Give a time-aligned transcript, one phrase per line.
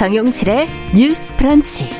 [0.00, 0.66] 정용실의
[0.96, 1.90] 뉴스 프런치.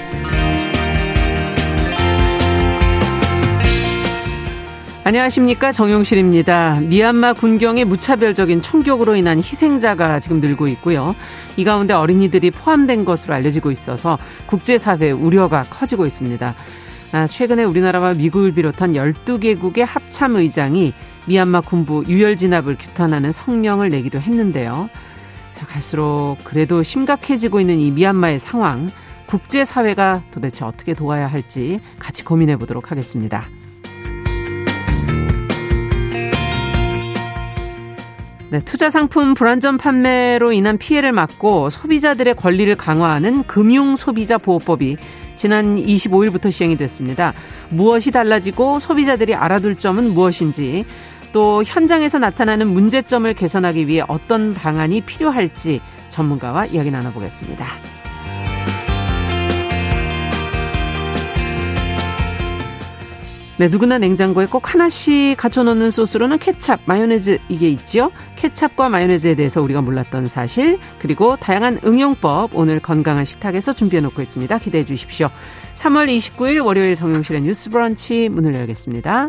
[5.04, 6.80] 안녕하십니까 정용실입니다.
[6.80, 11.14] 미얀마 군경의 무차별적인 총격으로 인한 희생자가 지금 늘고 있고요.
[11.58, 16.54] 이 가운데 어린이들이 포함된 것으로 알려지고 있어서 국제사회 우려가 커지고 있습니다.
[17.12, 20.94] 아, 최근에 우리나라와 미국을 비롯한 12개국의 합참의장이
[21.26, 24.88] 미얀마 군부 유혈 진압을 규탄하는 성명을 내기도 했는데요.
[25.60, 28.88] 자, 갈수록 그래도 심각해지고 있는 이 미얀마의 상황,
[29.26, 33.44] 국제사회가 도대체 어떻게 도와야 할지 같이 고민해 보도록 하겠습니다.
[38.50, 44.96] 네, 투자 상품 불안전 판매로 인한 피해를 막고 소비자들의 권리를 강화하는 금융 소비자 보호법이
[45.36, 47.34] 지난 25일부터 시행이 됐습니다.
[47.68, 50.86] 무엇이 달라지고 소비자들이 알아둘 점은 무엇인지
[51.32, 57.66] 또 현장에서 나타나는 문제점을 개선하기 위해 어떤 방안이 필요할지 전문가와 이야기 나눠보겠습니다.
[63.60, 68.10] 네, 누구나 냉장고에 꼭 하나씩 갖춰놓는 소스로는 케찹, 마요네즈 이게 있죠.
[68.36, 74.58] 케찹과 마요네즈에 대해서 우리가 몰랐던 사실 그리고 다양한 응용법 오늘 건강한 식탁에서 준비해놓고 있습니다.
[74.60, 75.28] 기대해 주십시오.
[75.74, 79.28] 3월 29일 월요일 정용실의 뉴스 브런치 문을 열겠습니다.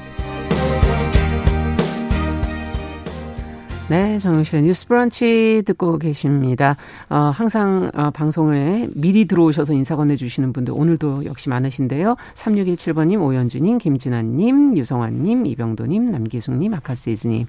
[3.91, 6.77] 네, 정영실의 뉴스 브런치 듣고 계십니다.
[7.09, 12.15] 어, 항상 어, 방송에 미리 들어오셔서 인사 건네주시는 분들 오늘도 역시 많으신데요.
[12.35, 17.47] 3617번님, 오연주님, 김진아님, 유성환님, 이병도님, 남기숙님, 아카세이즈님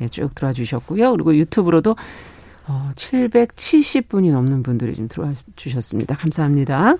[0.00, 1.12] 예, 쭉 들어와 주셨고요.
[1.12, 1.94] 그리고 유튜브로도
[2.66, 6.16] 어, 770분이 넘는 분들이 좀 들어와 주셨습니다.
[6.16, 6.96] 감사합니다.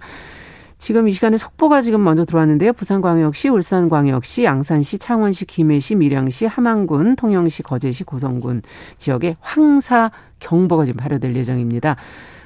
[0.84, 2.74] 지금 이 시간에 속보가 지금 먼저 들어왔는데요.
[2.74, 8.60] 부산광역시, 울산광역시, 양산시, 창원시, 김해시, 밀양시, 함안군, 통영시, 거제시, 고성군
[8.98, 11.96] 지역에 황사 경보가 지금 발효될 예정입니다.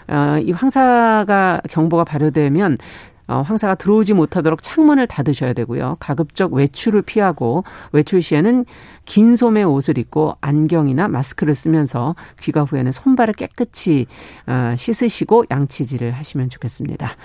[0.06, 2.78] 어, 이 황사가 경보가 발효되면
[3.26, 5.96] 어, 황사가 들어오지 못하도록 창문을 닫으셔야 되고요.
[5.98, 8.66] 가급적 외출을 피하고 외출 시에는
[9.04, 14.06] 긴 소매 옷을 입고 안경이나 마스크를 쓰면서 귀가 후에는 손발을 깨끗이
[14.46, 17.16] 어, 씻으시고 양치질을 하시면 좋겠습니다.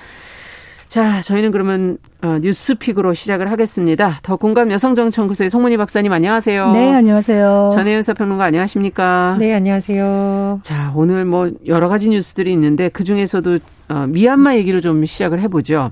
[0.94, 4.20] 자, 저희는 그러면 어, 뉴스픽으로 시작을 하겠습니다.
[4.22, 6.72] 더 공감 여성정연구소의 송문희 박사님 안녕하세요.
[6.72, 7.72] 네, 안녕하세요.
[7.74, 9.38] 전혜연 사평론가 안녕하십니까?
[9.40, 10.60] 네, 안녕하세요.
[10.62, 13.58] 자, 오늘 뭐 여러 가지 뉴스들이 있는데 그 중에서도
[13.90, 15.90] 어, 미얀마 얘기를 좀 시작을 해보죠.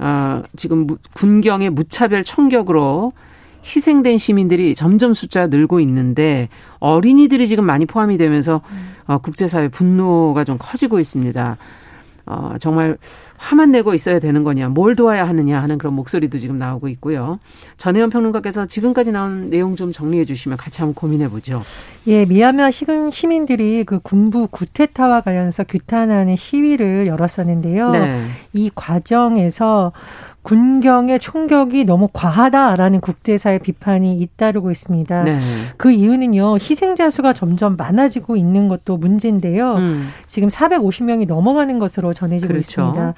[0.00, 3.14] 어, 지금 군경의 무차별 총격으로
[3.64, 6.50] 희생된 시민들이 점점 숫자가 늘고 있는데
[6.80, 8.60] 어린이들이 지금 많이 포함이 되면서
[9.06, 11.56] 어, 국제사회 분노가 좀 커지고 있습니다.
[12.26, 12.96] 어, 정말
[13.36, 17.38] 화만 내고 있어야 되는 거냐, 뭘 도와야 하느냐 하는 그런 목소리도 지금 나오고 있고요.
[17.76, 21.62] 전혜연 평론가께서 지금까지 나온 내용 좀 정리해 주시면 같이 한번 고민해 보죠.
[22.06, 27.90] 예, 미얀마 시민들이 그 군부 구테타와 관련해서 규탄하는 시위를 열었었는데요.
[27.90, 28.26] 네.
[28.52, 29.92] 이 과정에서
[30.44, 35.24] 군경의 총격이 너무 과하다라는 국제사회 비판이 잇따르고 있습니다.
[35.24, 35.38] 네.
[35.78, 39.76] 그 이유는요, 희생자 수가 점점 많아지고 있는 것도 문제인데요.
[39.76, 40.08] 음.
[40.26, 42.82] 지금 450명이 넘어가는 것으로 전해지고 그렇죠.
[42.82, 43.14] 있습니다.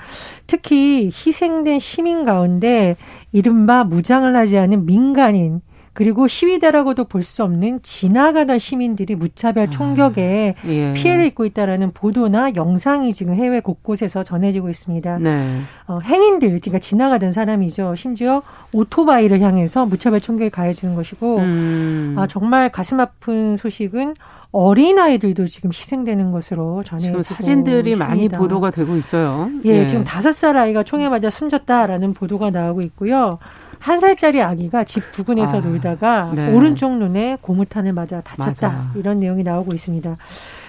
[0.46, 2.94] 특히 희생된 시민 가운데
[3.32, 5.60] 이른바 무장을 하지 않은 민간인,
[5.96, 10.92] 그리고 시위대라고도 볼 수 없는 지나가던 시민들이 무차별 총격에 아, 예.
[10.92, 15.18] 피해를 입고 있다라는 보도나 영상이 지금 해외 곳곳에서 전해지고 있습니다.
[15.18, 15.60] 네.
[15.88, 17.94] 어, 행인들, 그러니까 지나가던 사람이죠.
[17.96, 18.42] 심지어
[18.74, 22.14] 오토바이를 향해서 무차별 총격이 가해지는 것이고, 음.
[22.18, 24.14] 아, 정말 가슴 아픈 소식은
[24.52, 28.08] 어린 아이들도 지금 희생되는 것으로 전해지고 사진들이 있습니다.
[28.08, 29.50] 많이 보도가 되고 있어요.
[29.64, 29.86] 예, 예.
[29.86, 33.38] 지금 다섯 살 아이가 총에 맞아 숨졌다라는 보도가 나오고 있고요.
[33.86, 36.52] 한 살짜리 아기가 집 부근에서 아, 놀다가 네.
[36.52, 38.68] 오른쪽 눈에 고무탄을 맞아 다쳤다.
[38.68, 38.90] 맞아.
[38.96, 40.16] 이런 내용이 나오고 있습니다.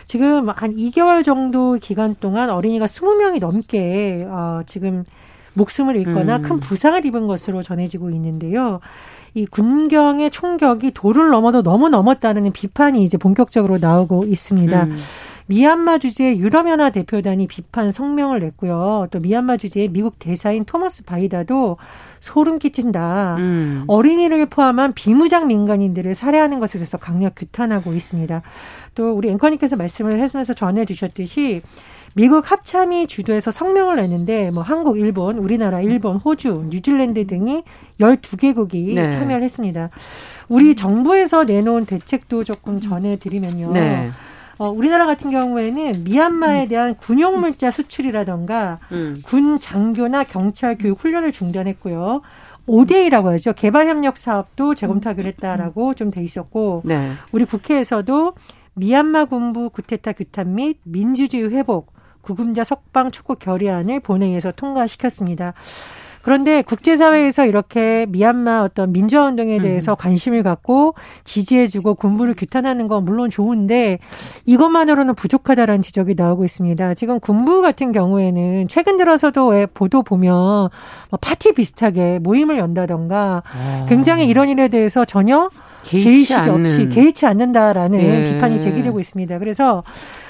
[0.06, 5.04] 지금 한 2개월 정도 기간 동안 어린이가 20명이 넘게 어, 지금
[5.54, 6.42] 목숨을 잃거나 음.
[6.44, 8.82] 큰 부상을 입은 것으로 전해지고 있는데요.
[9.34, 14.84] 이 군경의 총격이 도를 넘어도 너무 넘었다는 비판이 이제 본격적으로 나오고 있습니다.
[14.84, 14.98] 음.
[15.48, 19.08] 미얀마 주재 유럽연합 대표단이 비판 성명을 냈고요.
[19.12, 21.78] 또 미얀마 주재의 미국 대사인 토머스 바이다도
[22.20, 23.36] 소름 끼친다.
[23.38, 23.84] 음.
[23.88, 28.42] 어린이를 포함한 비무장 민간인들을 살해하는 것에 대해서 강력 규탄하고 있습니다.
[28.96, 31.62] 또 우리 앵커님께서 말씀을 해주면서 전해주셨듯이
[32.14, 37.64] 미국 합참이 주도해서 성명을 냈는데 뭐 한국, 일본, 우리나라, 일본, 호주, 뉴질랜드 등이
[38.00, 39.10] 12개국이 네.
[39.12, 39.92] 참여를 했습니다.
[40.50, 43.72] 우리 정부에서 내놓은 대책도 조금 전해드리면요.
[43.72, 44.10] 네.
[44.58, 46.70] 어, 우리나라 같은 경우에는 미얀마에 음.
[46.70, 49.22] 대한 군용 물자 수출이라던가 음.
[49.24, 52.22] 군 장교나 경찰 교육 훈련을 중단했고요.
[52.68, 53.54] 5대2라고 하죠.
[53.54, 57.12] 개발협력 사업도 재검토하기로 했다라고 좀 돼 있었고, 네.
[57.32, 58.34] 우리 국회에서도
[58.74, 65.54] 미얀마 군부 구테타 규탄 및 민주주의 회복, 구금자 석방 촉구 결의안을 본회의에서 통과시켰습니다.
[66.22, 69.64] 그런데 국제사회에서 이렇게 미얀마 어떤 민주화 운동에 음.
[69.64, 69.96] 대해서 음.
[69.98, 70.94] 관심을 갖고
[71.24, 74.00] 지지해주고 군부를 규탄하는 건 물론 좋은데
[74.46, 76.94] 이것만으로는 부족하다라는 지적이 나오고 있습니다.
[76.96, 83.86] 지금 군부 같은 경우에는 최근 들어서도 왜 보도 보면 뭐 파티 비슷하게 모임을 연다던가 아.
[83.88, 85.50] 굉장히 이런 일에 대해서 전혀
[85.84, 88.24] 개의치 없이 개의치 않는다라는 예.
[88.26, 89.40] 비판이 제기되고 있습니다.
[89.40, 89.84] 그래서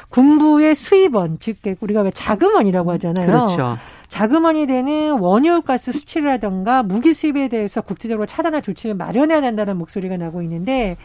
[0.09, 3.25] 군부의 수입원, 즉 우리가 왜 자금원이라고 하잖아요.
[3.25, 3.77] 그렇죠.
[4.07, 10.97] 자금원이 되는 원유가스 수출이라던가 무기 수입에 대해서 국제적으로 차단할 조치를 마련해야 된다는 목소리가 나고 있는데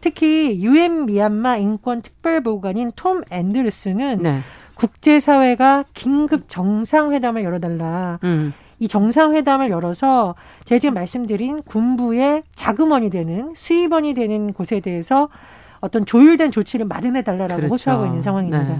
[0.00, 4.40] 특히 유엔 미얀마 인권 특별보고관인 톰 앤드루스는 네.
[4.74, 8.20] 국제사회가 긴급 정상회담을 열어달라.
[8.22, 8.52] 음.
[8.80, 15.28] 이 정상회담을 열어서 제가 지금 말씀드린 군부의 자금원이 되는 수입원이 되는 곳에 대해서
[15.80, 17.72] 어떤 조율된 조치를 마련해 달라라고 그렇죠.
[17.72, 18.62] 호소하고 있는 상황입니다.
[18.62, 18.78] 네.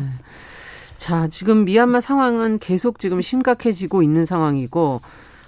[0.99, 5.01] 자, 지금 미얀마 상황은 계속 지금 심각해지고 있는 상황이고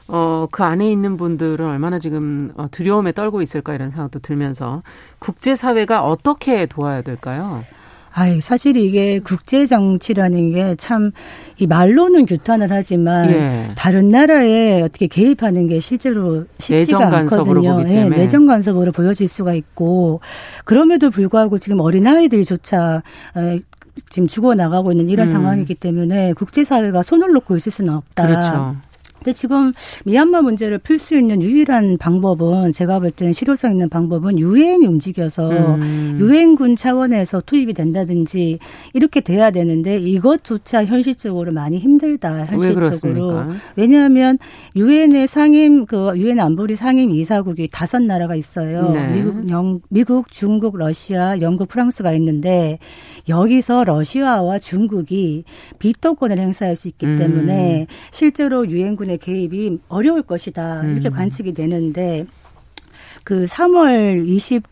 [0.09, 4.83] 어, 그 안에 있는 분들은 얼마나 지금 어, 두려움에 떨고 있을까 이런 생각도 들면서
[5.19, 7.65] 국제사회가 어떻게 도와야 될까요?
[8.13, 11.13] 아이, 사실 이게 국제 정치라는 게 참
[11.61, 13.69] 이 말로는 규탄을 하지만 예.
[13.77, 17.85] 다른 나라에 어떻게 개입하는 게 실제로 쉽지가 않거든요.
[17.87, 20.21] 예, 내정 간섭으로 보여질 수가 있고
[20.65, 23.03] 그럼에도 불구하고 지금 어린 아이들조차
[23.35, 23.59] 어,
[24.09, 25.33] 지금 죽어 나가고 있는 이런 음.
[25.33, 28.27] 상황이기 때문에 국제사회가 손을 놓고 있을 수는 없다.
[28.27, 28.77] 그렇죠.
[29.21, 29.73] 근데 지금
[30.07, 35.51] 미얀마 문제를 풀 수 있는 유일한 방법은 제가 볼 때는 실효성 있는 방법은 유엔이 움직여서
[35.51, 36.17] 음.
[36.21, 38.59] 유엔군 차원에서 투입이 된다든지
[38.93, 43.45] 이렇게 돼야 되는데 이것조차 현실적으로 많이 힘들다 현실적으로
[43.77, 44.39] 왜 왜냐하면
[44.77, 48.91] 유엔의 상임 그 유엔 안보리 상임 이사국이 다섯 나라가 있어요.
[48.91, 49.15] 네.
[49.15, 52.79] 미국, 영, 미국, 중국, 러시아, 영국, 프랑스가 있는데
[53.29, 55.43] 여기서 러시아와 중국이
[55.81, 57.17] 비토권을 행사할 수 있기 음.
[57.17, 60.85] 때문에 실제로 유엔군 정부의 개입이 어려울 것이다.
[60.85, 61.13] 이렇게 음.
[61.13, 62.27] 관측이 되는데
[63.25, 64.63] 그 3월 20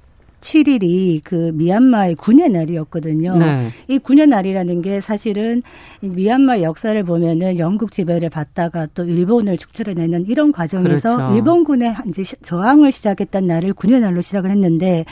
[0.40, 3.36] 7일이 그 미얀마의 군의 날이었거든요.
[3.38, 3.70] 네.
[3.88, 5.64] 이 군의 날이라는 게 사실은
[6.00, 11.34] 미얀마 역사를 보면은 영국 지배를 받다가 또 일본을 축출해내는 이런 과정에서 그렇죠.
[11.34, 15.04] 일본군의 이제 저항을 시작했던 날을 군의 날로 시작을 했는데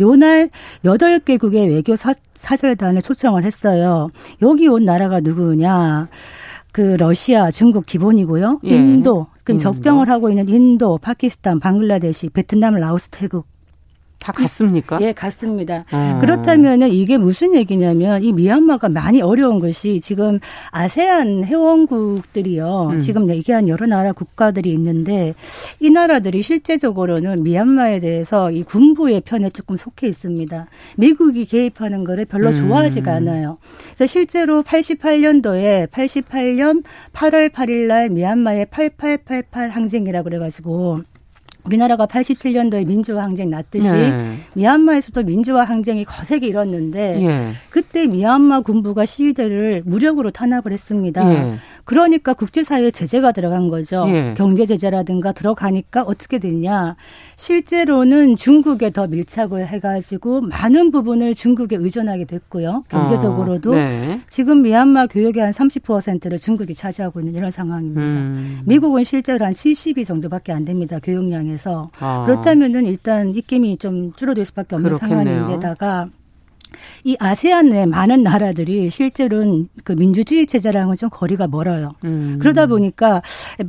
[0.00, 0.50] 요날
[0.84, 4.10] 여덟 개국의 외교 사, 사절단을 초청을 했어요.
[4.42, 6.08] 여기 온 나라가 누구냐?
[6.74, 8.62] 그 러시아, 중국 기본이고요.
[8.64, 8.74] 예.
[8.74, 13.46] 인도, 그 접경을 하고 있는 인도, 파키스탄, 방글라데시, 베트남, 라오스, 태국
[14.24, 14.98] 다 갔습니까?
[15.02, 15.84] 예, 갔습니다.
[15.90, 16.18] 아.
[16.18, 20.38] 그렇다면은 이게 무슨 얘기냐면 이 미얀마가 많이 어려운 것이 지금
[20.70, 22.88] 아세안 회원국들이요.
[22.92, 23.00] 음.
[23.00, 25.34] 지금 얘기한 여러 나라 국가들이 있는데
[25.78, 30.68] 이 나라들이 실제적으로는 미얀마에 대해서 이 군부의 편에 조금 속해 있습니다.
[30.96, 32.56] 미국이 개입하는 거를 별로 음.
[32.56, 33.58] 좋아하지가 않아요.
[33.94, 36.82] 그래서 실제로 88년도에 88년
[37.12, 41.02] 8월 8일 날 미얀마의 8888 항쟁이라고 그래 가지고
[41.64, 44.36] 우리나라가 87년도에 민주화 항쟁 났듯이 네.
[44.52, 47.52] 미얀마에서도 민주화 항쟁이 거세게 일었는데 예.
[47.70, 51.34] 그때 미얀마 군부가 시위대를 무력으로 탄압을 했습니다.
[51.34, 51.54] 예.
[51.84, 54.04] 그러니까 국제사회에 제재가 들어간 거죠.
[54.08, 54.34] 예.
[54.36, 56.96] 경제 제재라든가 들어가니까 어떻게 됐냐?
[57.44, 62.84] 실제로는 중국에 더 밀착을 해가지고 많은 부분을 중국에 의존하게 됐고요.
[62.88, 64.20] 경제적으로도 어, 네.
[64.28, 68.00] 지금 미얀마 교역의 한 30%를 중국이 차지하고 있는 이런 상황입니다.
[68.00, 68.60] 음.
[68.66, 70.98] 미국은 실제로 한 70이 정도밖에 안 됩니다.
[71.02, 71.54] 교역량에.
[71.54, 72.24] 상황에서 아.
[72.26, 75.24] 그렇다면은 일단 입김이 좀 줄어들 수밖에 없는 그렇겠네요.
[75.24, 76.08] 상황인데다가
[77.04, 81.92] 이 아세안의 많은 나라들이 실제로는 그 민주주의 체제랑은 좀 거리가 멀어요.
[82.04, 82.38] 음.
[82.40, 83.22] 그러다 보니까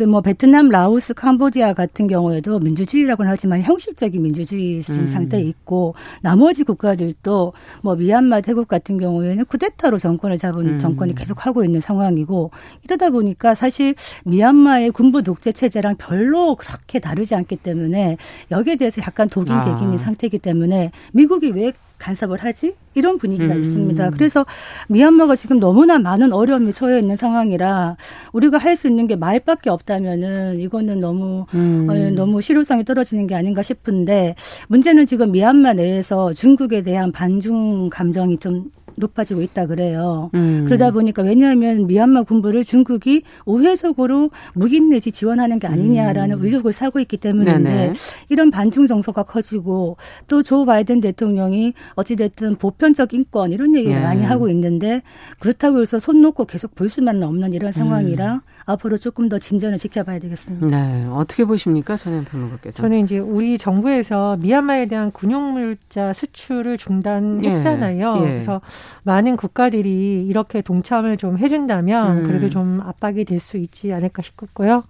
[0.08, 5.08] 뭐 베트남, 라오스, 캄보디아 같은 경우에도 민주주의라고는 하지만 형식적인 민주주의 음.
[5.08, 10.80] 상태에 있고 나머지 국가들도 뭐 미얀마, 태국 같은 경우에는 쿠데타로 정권을 잡은 음.
[10.80, 12.52] 정권이 계속 하고 있는 상황이고
[12.84, 13.96] 이러다 보니까 사실
[14.26, 18.18] 미얀마의 군부 독재 체제랑 별로 그렇게 다르지 않기 때문에
[18.52, 19.98] 여기에 대해서 약간 독인 아.
[19.98, 22.75] 상태이기 때문에 미국이 왜 간섭을 하지?
[22.94, 23.60] 이런 분위기가 음.
[23.60, 24.12] 있습니다.
[24.12, 24.46] 그래서
[24.90, 27.98] 미얀마가 지금 너무나 많은 어려움에 처해 있는 상황이라
[28.32, 31.88] 우리가 할 수 있는 게 말밖에 없다면은 이거는 너무 음.
[31.90, 34.36] 어, 너무 실효성이 떨어지는 게 아닌가 싶은데
[34.68, 40.30] 문제는 지금 미얀마 내에서 중국에 대한 반중 감정이 좀 높아지고 있다 그래요.
[40.36, 40.64] 음.
[40.66, 46.46] 그러다 보니까 왜냐하면 미얀마 군부를 중국이 우회적으로 묵인 내지 지원하는 게 아니냐라는 음.
[46.46, 47.94] 의혹을 사고 있기 때문인데
[48.30, 49.98] 이런 반중 정서가 커지고
[50.28, 54.00] 또 조 바이든 대통령이 어찌됐든 보편적 인권 이런 얘기를 예.
[54.02, 55.02] 많이 하고 있는데
[55.40, 58.40] 그렇다고 해서 손 놓고 계속 볼 수만은 없는 이런 상황이라 음.
[58.65, 60.67] 앞으로 조금 더 진전을 지켜봐야 되겠습니다.
[60.67, 61.07] 네.
[61.12, 61.98] 어떻게 보십니까?
[61.98, 62.81] 전현 평론가께서.
[62.81, 68.15] 저는 이제 우리 정부에서 미얀마에 대한 군용물자 수출을 중단했잖아요.
[68.17, 68.22] 예.
[68.22, 68.27] 예.
[68.27, 68.62] 그래서
[69.03, 72.24] 많은 국가들이 이렇게 동참을 좀 해준다면 음.
[72.24, 74.86] 그래도 좀 압박이 될 수 있지 않을까 싶고요.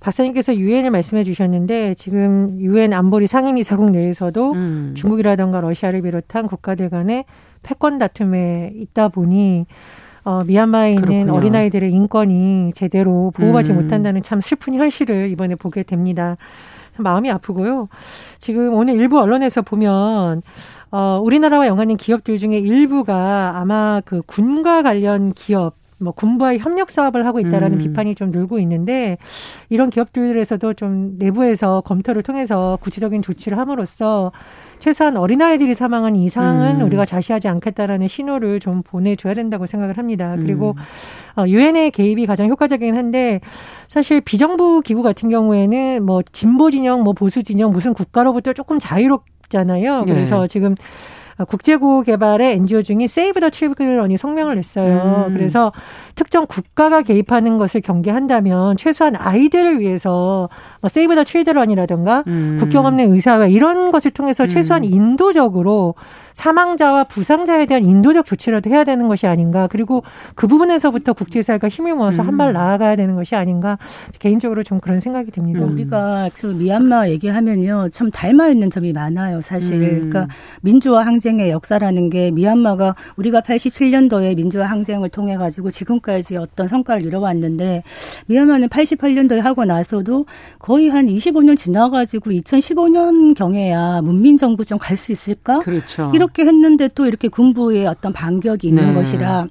[0.00, 4.94] 박사님께서 유엔을 말씀해 주셨는데 지금 유엔 안보리 상임이사국 내에서도 음.
[4.96, 7.26] 중국이라든가 러시아를 비롯한 국가들 간의
[7.62, 9.66] 패권 다툼에 있다 보니
[10.30, 11.34] 어, 미얀마에 있는 그렇군요.
[11.34, 13.82] 어린아이들의 인권이 제대로 보호받지 음.
[13.82, 16.36] 못한다는 참 슬픈 현실을 이번에 보게 됩니다.
[16.96, 17.88] 마음이 아프고요.
[18.38, 20.42] 지금 오늘 일부 언론에서 보면
[20.92, 27.26] 어, 우리나라와 연관된 기업들 중에 일부가 아마 그 군과 관련 기업 뭐 군부와의 협력 사업을
[27.26, 27.78] 하고 있다라는 음.
[27.78, 29.18] 비판이 좀 늘고 있는데
[29.68, 34.32] 이런 기업들에서도 좀 내부에서 검토를 통해서 구체적인 조치를 함으로써
[34.80, 36.86] 최소한 어린아이들이 사망한 이상은 음.
[36.86, 40.34] 우리가 자시하지 않겠다라는 신호를 좀 보내줘야 된다고 생각을 합니다.
[40.38, 40.74] 그리고
[41.36, 41.42] 음.
[41.42, 43.40] 어, 유엔의 개입이 가장 효과적이긴 한데
[43.86, 50.04] 사실 비정부 기구 같은 경우에는 뭐 진보 진영, 뭐 보수 진영, 무슨 국가로부터 조금 자유롭잖아요.
[50.06, 50.46] 그래서 네.
[50.48, 50.74] 지금
[51.40, 55.26] 어, 국제구호 개발의 NGO 중에 세이브 더 칠드런이 성명을 냈어요.
[55.28, 55.34] 음.
[55.34, 55.72] 그래서
[56.14, 60.48] 특정 국가가 개입하는 것을 경계한다면 최소한 아이들을 위해서
[60.80, 62.56] 뭐 세이브 더 칠드런이라든가 음.
[62.58, 64.90] 국경 없는 의사회 이런 것을 통해서 최소한 음.
[64.90, 65.94] 인도적으로
[66.32, 69.68] 사망자와 부상자에 대한 인도적 조치라도 해야 되는 것이 아닌가.
[69.70, 70.02] 그리고
[70.34, 72.28] 그 부분에서부터 국제사회가 힘을 모아서 음.
[72.28, 73.78] 한발 나아가야 되는 것이 아닌가.
[74.18, 75.64] 개인적으로 좀 그런 생각이 듭니다.
[75.64, 75.72] 음.
[75.72, 77.88] 우리가 그 미얀마 얘기하면요.
[77.92, 79.40] 참 닮아 있는 점이 많아요.
[79.42, 79.74] 사실.
[79.74, 80.10] 음.
[80.10, 80.28] 그러니까
[80.62, 87.82] 민주화 항쟁의 역사라는 게 미얀마가 우리가 87년도에 민주화 항쟁을 통해 가지고 지금까지 어떤 성과를 이뤄왔는데
[88.26, 90.26] 미얀마는 88년도에 하고 나서도
[90.70, 95.58] 거의 한 25년 지나가지고 2015년 경에야 문민 정부 좀 갈 수 있을까?
[95.60, 96.12] 그렇죠.
[96.14, 98.94] 이렇게 했는데 또 이렇게 군부의 어떤 반격이 있는 네.
[98.94, 99.48] 것이라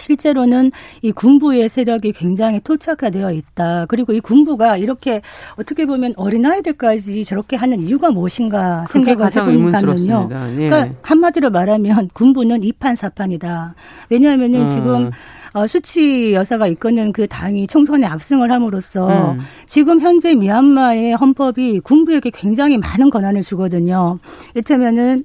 [0.00, 3.86] 실제로는 이 군부의 세력이 굉장히 토착화되어 있다.
[3.86, 5.20] 그리고 이 군부가 이렇게
[5.56, 10.28] 어떻게 보면 어린아이들까지 저렇게 하는 이유가 무엇인가 생각을 해보니까는요.
[10.30, 10.68] 예.
[10.68, 13.74] 그러니까 한마디로 말하면 군부는 이판사판이다.
[14.08, 14.66] 왜냐하면은 음.
[14.66, 15.10] 지금
[15.52, 19.40] 어, 수치 여사가 이끄는 그 당이 총선에 압승을 함으로써 음.
[19.66, 24.18] 지금 현재 미얀마의 헌법이 군부에게 굉장히 많은 권한을 주거든요.
[24.54, 25.24] 이를테면은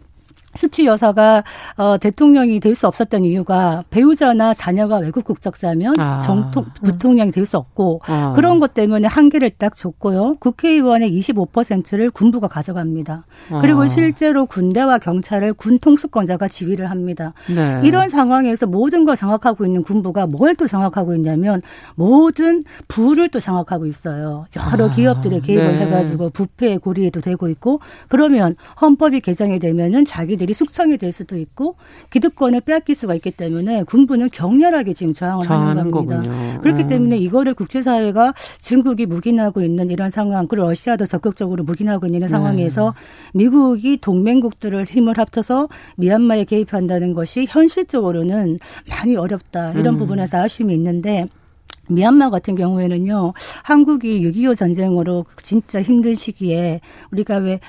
[0.55, 1.43] 수치 여사가
[1.77, 6.19] 어, 대통령이 될 수 없었던 이유가 배우자나 자녀가 외국 국적자면 아.
[6.19, 8.33] 정통 부통령이 될 수 없고 아.
[8.35, 10.35] 그런 것 때문에 한계를 딱 줬고요.
[10.39, 13.25] 국회의원의 25%를 군부가 가져갑니다.
[13.51, 13.59] 아.
[13.61, 17.33] 그리고 실제로 군대와 경찰을 군 통수권자가 지휘를 합니다.
[17.53, 17.79] 네.
[17.83, 21.61] 이런 상황에서 모든 걸 장악하고 있는 군부가 뭘 또 장악하고 있냐면
[21.95, 24.45] 모든 부를 또 장악하고 있어요.
[24.73, 24.89] 여러 아.
[24.89, 25.85] 기업들의 개입을 네.
[25.85, 31.75] 해가지고 부패의 고리에도 되고 있고 그러면 헌법이 개정이 되면은 자기들 국민들이 숙청이 될 수도 있고
[32.11, 36.21] 기득권을 빼앗길 수가 있기 때문에 군부는 격렬하게 지금 저항을 하는 겁니다.
[36.21, 36.61] 거군요.
[36.61, 36.87] 그렇기 음.
[36.87, 42.93] 때문에 이거를 국제사회가 중국이 묵인하고 있는 이런 상황 그리고 러시아도 적극적으로 묵인하고 있는 상황에서
[43.33, 43.39] 네.
[43.39, 49.97] 미국이 동맹국들을 힘을 합쳐서 미얀마에 개입한다는 것이 현실적으로는 많이 어렵다 이런 음.
[49.97, 51.27] 부분에서 아쉬움이 있는데
[51.87, 53.33] 미얀마 같은 경우에는요,
[53.63, 57.59] 한국이 6.25 전쟁으로 진짜 힘든 시기에 우리가 왜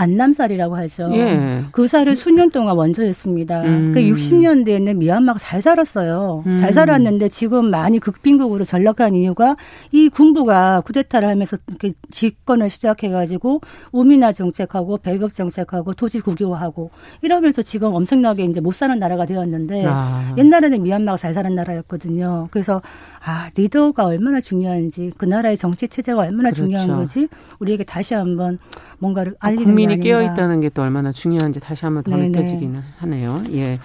[0.00, 1.10] 안남살이라고 하죠.
[1.12, 1.62] 예.
[1.72, 3.62] 그 살을 수년 동안 원조했습니다.
[3.62, 3.92] 음.
[3.92, 6.44] 그 60년대에는 미얀마가 잘 살았어요.
[6.46, 6.56] 음.
[6.56, 9.56] 잘 살았는데 지금 많이 극빈국으로 전락한 이유가
[9.92, 13.60] 이 군부가 쿠데타를 하면서 이렇게 집권을 시작해가지고
[13.92, 16.90] 우미나 정책하고 배급 정책하고 토지 국유화하고
[17.20, 20.34] 이러면서 지금 엄청나게 이제 못 사는 나라가 되었는데 아.
[20.38, 22.48] 옛날에는 미얀마가 잘 사는 나라였거든요.
[22.50, 22.80] 그래서
[23.22, 26.64] 아 리더가 얼마나 중요한지 그 나라의 정치 체제가 얼마나 그렇죠.
[26.64, 27.28] 중요한 거지
[27.58, 28.58] 우리에게 다시 한번
[28.98, 32.28] 뭔가를 알리는 국민이 깨어 있다는 게 또 얼마나 중요한지 다시 한번 더 네네.
[32.28, 33.42] 느껴지기는 하네요.
[33.52, 33.78] 예.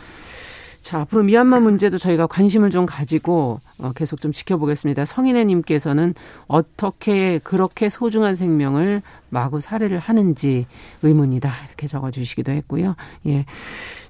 [0.82, 5.06] 자, 앞으로 미얀마 문제도 저희가 관심을 좀 가지고 어, 계속 좀 지켜보겠습니다.
[5.06, 6.14] 성인애님께서는
[6.48, 10.68] 어떻게 그렇게 소중한 생명을 마구 살해를 하는지
[11.02, 11.52] 의문이다.
[11.68, 12.96] 이렇게 적어주시기도 했고요.
[13.26, 13.46] 예.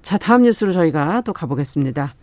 [0.02, 2.14] 자, 다음 뉴스로 저희가 또 가보겠습니다.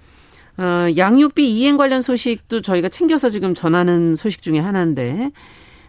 [0.59, 5.31] 어, 양육비 이행 관련 소식도 저희가 챙겨서 지금 전하는 소식 중에 하나인데,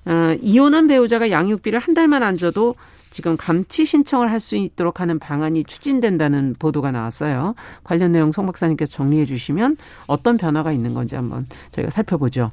[0.05, 2.75] 어, 이혼한 배우자가 양육비를 한 달만 안 줘도
[3.13, 7.55] 지금 감치 신청을 할 수 있도록 하는 방안이 추진된다는 보도가 나왔어요.
[7.85, 9.77] 관련 내용 송 박사님께서 정리해 주시면
[10.07, 12.49] 어떤 변화가 있는 건지 한번 저희가 살펴보죠.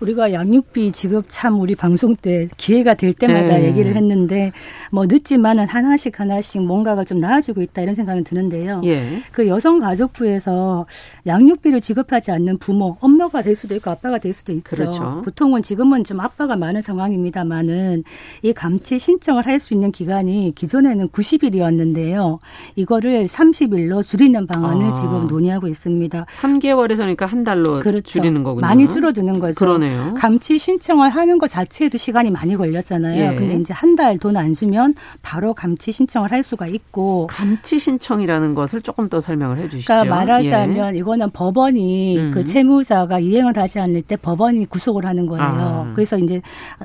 [0.00, 3.64] 우리가 양육비 지급 참 우리 방송 때 기회가 될 때마다 네.
[3.64, 4.52] 얘기를 했는데
[4.90, 8.82] 뭐 늦지만은 하나씩 하나씩 뭔가가 좀 나아지고 있다 이런 생각이 드는데요.
[8.84, 9.22] 예.
[9.32, 10.84] 그 여성가족부에서
[11.26, 14.68] 양육비를 지급하지 않는 부모, 엄마가 될 수도 있고 아빠가 될 수도 있죠.
[14.68, 15.22] 그렇죠.
[15.24, 18.04] 보통은 지금은 좀 아빠가 많은 상황입니다만은
[18.42, 22.38] 이 감치 신청을 할 수 있는 기간이 기존에는 90일이었는데요.
[22.76, 24.92] 이거를 30일로 줄이는 방안을 아.
[24.94, 26.24] 지금 논의하고 있습니다.
[26.24, 28.00] 3개월에서 그러니까 한 달로 그렇죠.
[28.08, 28.66] 줄이는 거군요.
[28.66, 29.58] 많이 줄어드는 거죠.
[29.58, 30.14] 그러네요.
[30.16, 33.32] 감치 신청을 하는 것 자체에도 시간이 많이 걸렸잖아요.
[33.32, 33.36] 예.
[33.36, 38.54] 근데 이제 한 달 돈 안 주면 바로 감치 신청을 할 수가 있고 감치 신청이라는
[38.54, 39.86] 것을 조금 더 설명을 해 주시죠.
[39.92, 40.98] 그러니까 말하자면 예.
[40.98, 42.30] 이거는 법원이 음.
[42.32, 45.44] 그 채무자가 이행을 하지 않을 때 법원이 구속을 하는 거예요.
[45.44, 45.92] 아.
[45.94, 46.40] 그래서 이제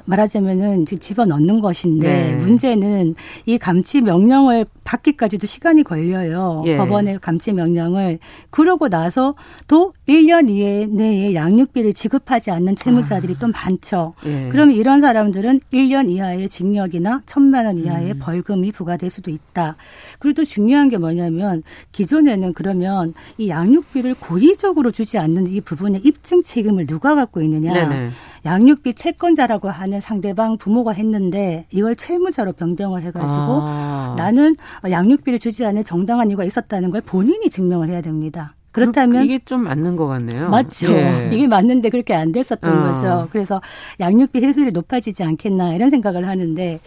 [0.06, 2.36] 말하자면은 집어넣는 것인데 네.
[2.44, 3.05] 문제는
[3.46, 6.64] 이 감치 명령을 받기까지도 시간이 걸려요.
[6.66, 6.78] 예.
[6.78, 8.20] 법원의 감치 명령을
[8.50, 9.36] 그러고 나서
[9.68, 13.40] 또 1년 이내 내에 양육비를 지급하지 않는 채무자들이 아.
[13.40, 14.14] 또 많죠.
[14.26, 14.50] 예.
[14.52, 18.20] 그러면 이런 사람들은 1년 이하의 징역이나 천만 원 이하의 음.
[18.20, 19.76] 벌금이 부과될 수도 있다.
[20.20, 26.42] 그리고 또 중요한 게 뭐냐면 기존에는 그러면 이 양육비를 고의적으로 주지 않는 이 부분의 입증
[26.44, 27.74] 책임을 누가 갖고 있느냐.
[27.74, 28.12] 네네.
[28.46, 34.16] 양육비 채권자라고 하는 상대방 부모가 했는데 이걸 채무자로 변경을 해가지고 아.
[34.18, 34.56] 나는
[34.90, 38.56] 양육비를 주지 않을 정당한 이유가 있었다는 걸 본인이 증명을 해야 됩니다.
[38.76, 40.50] 그렇다면 이게 좀 맞는 것 같네요.
[40.50, 40.92] 맞죠.
[40.94, 41.30] 예.
[41.32, 42.92] 이게 맞는데 그렇게 안 됐었던 어.
[42.92, 43.28] 거죠.
[43.32, 43.62] 그래서
[44.00, 46.80] 양육비 회수율이 높아지지 않겠나 이런 생각을 하는데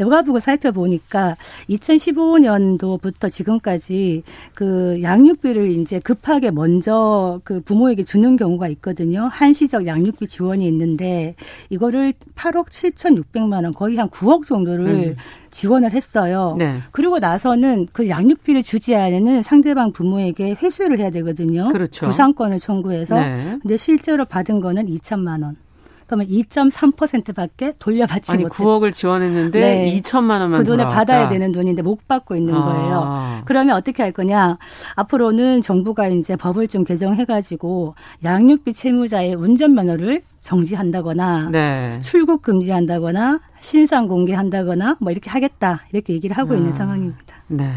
[0.00, 1.36] 여가부가 살펴보니까
[1.70, 4.24] 2015년도부터 지금까지
[4.54, 9.28] 그 양육비를 이제 급하게 먼저 그 부모에게 주는 경우가 있거든요.
[9.30, 11.36] 한시적 양육비 지원이 있는데
[11.70, 15.16] 이거를 8억 7,600만 원 거의 한 9억 정도를 음.
[15.56, 16.54] 지원을 했어요.
[16.58, 16.78] 네.
[16.90, 21.35] 그리고 나서는 그 양육비를 주지 않는 상대방 부모에게 회수를 해야 되거든요.
[21.72, 22.06] 그렇죠.
[22.06, 23.18] 구상권을 청구해서.
[23.18, 23.58] 네.
[23.62, 25.56] 근데 실제로 받은 거는 2천만 원.
[26.06, 28.54] 그러면 2.3%밖에 돌려받지 아니, 못해.
[28.54, 30.00] 9억을 지원했는데 네.
[30.00, 30.94] 2천만 원만 그 돈을 돌아왔다.
[30.96, 32.64] 받아야 되는 돈인데 못 받고 있는 아.
[32.64, 33.42] 거예요.
[33.44, 34.56] 그러면 어떻게 할 거냐?
[34.94, 41.98] 앞으로는 정부가 이제 법을 좀 개정해가지고 양육비 채무자의 운전면허를 정지한다거나 네.
[42.02, 46.56] 출국 금지한다거나 신상 공개한다거나 뭐 이렇게 하겠다 이렇게 얘기를 하고 아.
[46.56, 47.34] 있는 상황입니다.
[47.48, 47.68] 네.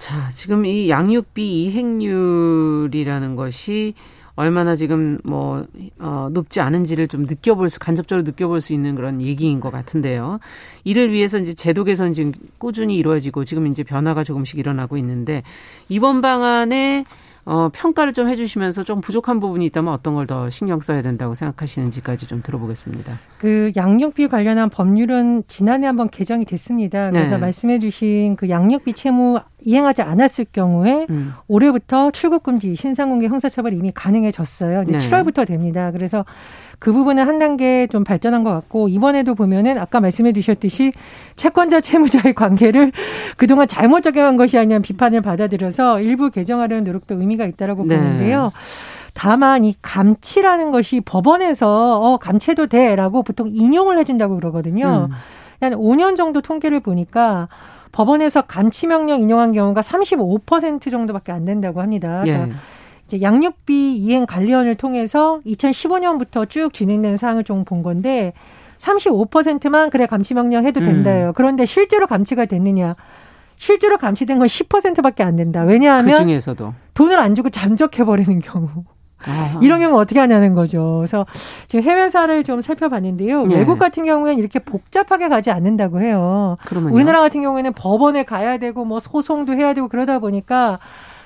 [0.00, 3.92] 자, 지금 이 양육비 이행률이라는 것이
[4.34, 5.66] 얼마나 지금 뭐
[5.98, 10.40] 어, 높지 않은지를 좀 느껴볼 수 간접적으로 느껴볼 수 있는 그런 얘기인 것 같은데요.
[10.84, 15.42] 이를 위해서 이제 제도 개선 지금 꾸준히 이루어지고 지금 이제 변화가 조금씩 일어나고 있는데
[15.90, 17.04] 이번 방안에
[17.44, 22.28] 어, 평가를 좀 해주시면서 좀 부족한 부분이 있다면 어떤 걸 더 신경 써야 된다고 생각하시는지까지
[22.28, 23.18] 좀 들어보겠습니다.
[23.38, 27.10] 그 양육비 관련한 법률은 지난해 한번 개정이 됐습니다.
[27.10, 27.38] 그래서 네.
[27.38, 31.32] 말씀해주신 그 양육비 채무 이행하지 않았을 경우에 음.
[31.48, 34.84] 올해부터 출국 금지, 신상 공개 형사처벌이 이미 가능해졌어요.
[34.84, 34.98] 이제 네.
[34.98, 35.90] 7월부터 됩니다.
[35.90, 36.24] 그래서
[36.80, 40.92] 그 부분은 한 단계 좀 발전한 것 같고 이번에도 보면은 아까 말씀해 주셨듯이
[41.36, 42.90] 채권자 채무자의 관계를
[43.36, 47.96] 그동안 잘못 적용한 것이 아니냐는 비판을 받아들여서 일부 개정하려는 노력도 의미가 있다라고 네.
[47.98, 48.50] 보는데요.
[49.12, 55.08] 다만 이 감치라는 것이 법원에서 어 감치해도 돼라고 보통 인용을 해준다고 그러거든요.
[55.10, 55.14] 음.
[55.60, 57.48] 한 5년 정도 통계를 보니까
[57.92, 62.22] 법원에서 감치 명령 인용한 경우가 35% 정도밖에 안 된다고 합니다.
[62.24, 62.52] 그러니까 예.
[63.10, 68.32] 이제 양육비 이행 관리원을 통해서 2015년부터 쭉 진행된 사항을 좀 본 건데
[68.78, 71.28] 35%만 그래 감치 명령 해도 된다요.
[71.28, 71.32] 음.
[71.34, 72.94] 그런데 실제로 감치가 됐느냐?
[73.58, 75.62] 실제로 감치된 건 10%밖에 안 된다.
[75.62, 78.68] 왜냐하면 그 중에서도 돈을 안 주고 잠적해 버리는 경우.
[79.26, 79.58] 아.
[79.60, 80.96] 이런 경우 어떻게 하냐는 거죠.
[80.98, 81.26] 그래서
[81.66, 83.46] 지금 해외사를 좀 살펴봤는데요.
[83.46, 83.56] 네.
[83.58, 86.56] 외국 같은 경우에는 이렇게 복잡하게 가지 않는다고 해요.
[86.64, 86.94] 그러면요?
[86.94, 90.78] 우리나라 같은 경우에는 법원에 가야 되고 뭐 소송도 해야 되고 그러다 보니까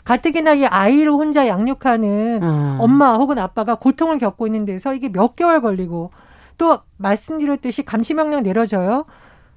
[0.05, 2.77] 가뜩이나 이 아이를 혼자 양육하는 음.
[2.79, 6.11] 엄마 혹은 아빠가 고통을 겪고 있는 데서 이게 몇 개월 걸리고
[6.59, 9.07] 또 말씀드렸듯이 감시명령 내려져요.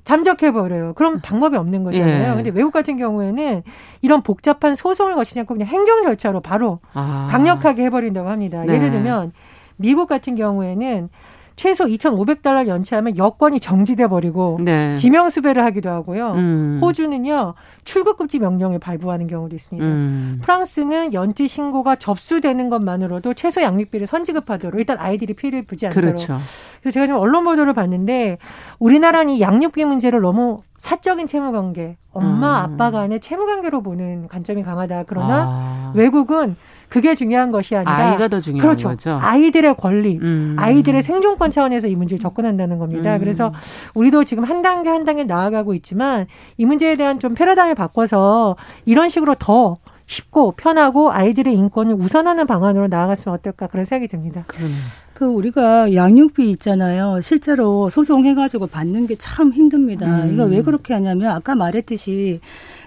[0.06, 0.94] 잠적해버려요.
[0.94, 2.32] 그럼 방법이 없는 거잖아요.
[2.32, 2.36] 예.
[2.36, 3.62] 근데 외국 같은 경우에는
[4.02, 7.28] 이런 복잡한 소송을 거치지 않고 그냥 행정 절차로 바로 아.
[7.30, 8.64] 강력하게 해버린다고 합니다.
[8.66, 8.76] 네.
[8.76, 9.34] 예를 들면
[9.76, 11.10] 미국 같은 경우에는
[11.58, 14.96] 최소 2,500달러 연체하면 여권이 정지돼 버리고 네.
[14.96, 16.34] 지명 수배를 하기도 하고요.
[16.34, 16.80] 음.
[16.82, 19.86] 호주는요 출국 금지 명령을 발부하는 경우도 있습니다.
[19.86, 20.40] 음.
[20.44, 26.16] 프랑스는 연체 신고가 접수되는 것만으로도 최소 양육비를 선지급하도록 일단 아이들이 피해를 보지 않도록.
[26.16, 26.38] 그렇죠.
[26.82, 28.38] 그래서 제가 지금 언론 보도를 봤는데
[28.78, 32.74] 우리나라는 이 양육비 문제를 너무 사적인 채무 관계, 엄마 음.
[32.74, 35.06] 아빠 간의 채무 관계로 보는 관점이 강하다.
[35.08, 35.92] 그러나 아.
[35.96, 36.56] 외국은
[36.90, 38.90] 그게 중요한 것이 아니라 아이가 더 중요한 그렇죠.
[38.90, 39.20] 거죠.
[39.22, 40.56] 아이들의 권리, 음.
[40.58, 43.16] 아이들의 생존권 차원에서 이 문제를 접근한다는 겁니다.
[43.16, 43.20] 음.
[43.20, 43.54] 그래서
[43.94, 49.10] 우리도 지금 한 단계 한 단계 나아가고 있지만 이 문제에 대한 좀 패러다임을 바꿔서 이런
[49.10, 54.46] 식으로 더 쉽고 편하고 아이들의 인권을 우선하는 방안으로 나아갔으면 어떨까 그런 생각이 듭니다.
[54.48, 54.78] 그러네요.
[55.14, 57.20] 그 우리가 양육비 있잖아요.
[57.22, 60.06] 실제로 소송해가지고 받는 게 참 힘듭니다.
[60.06, 60.34] 음.
[60.34, 62.40] 이거 왜 그렇게 하냐면 아까 말했듯이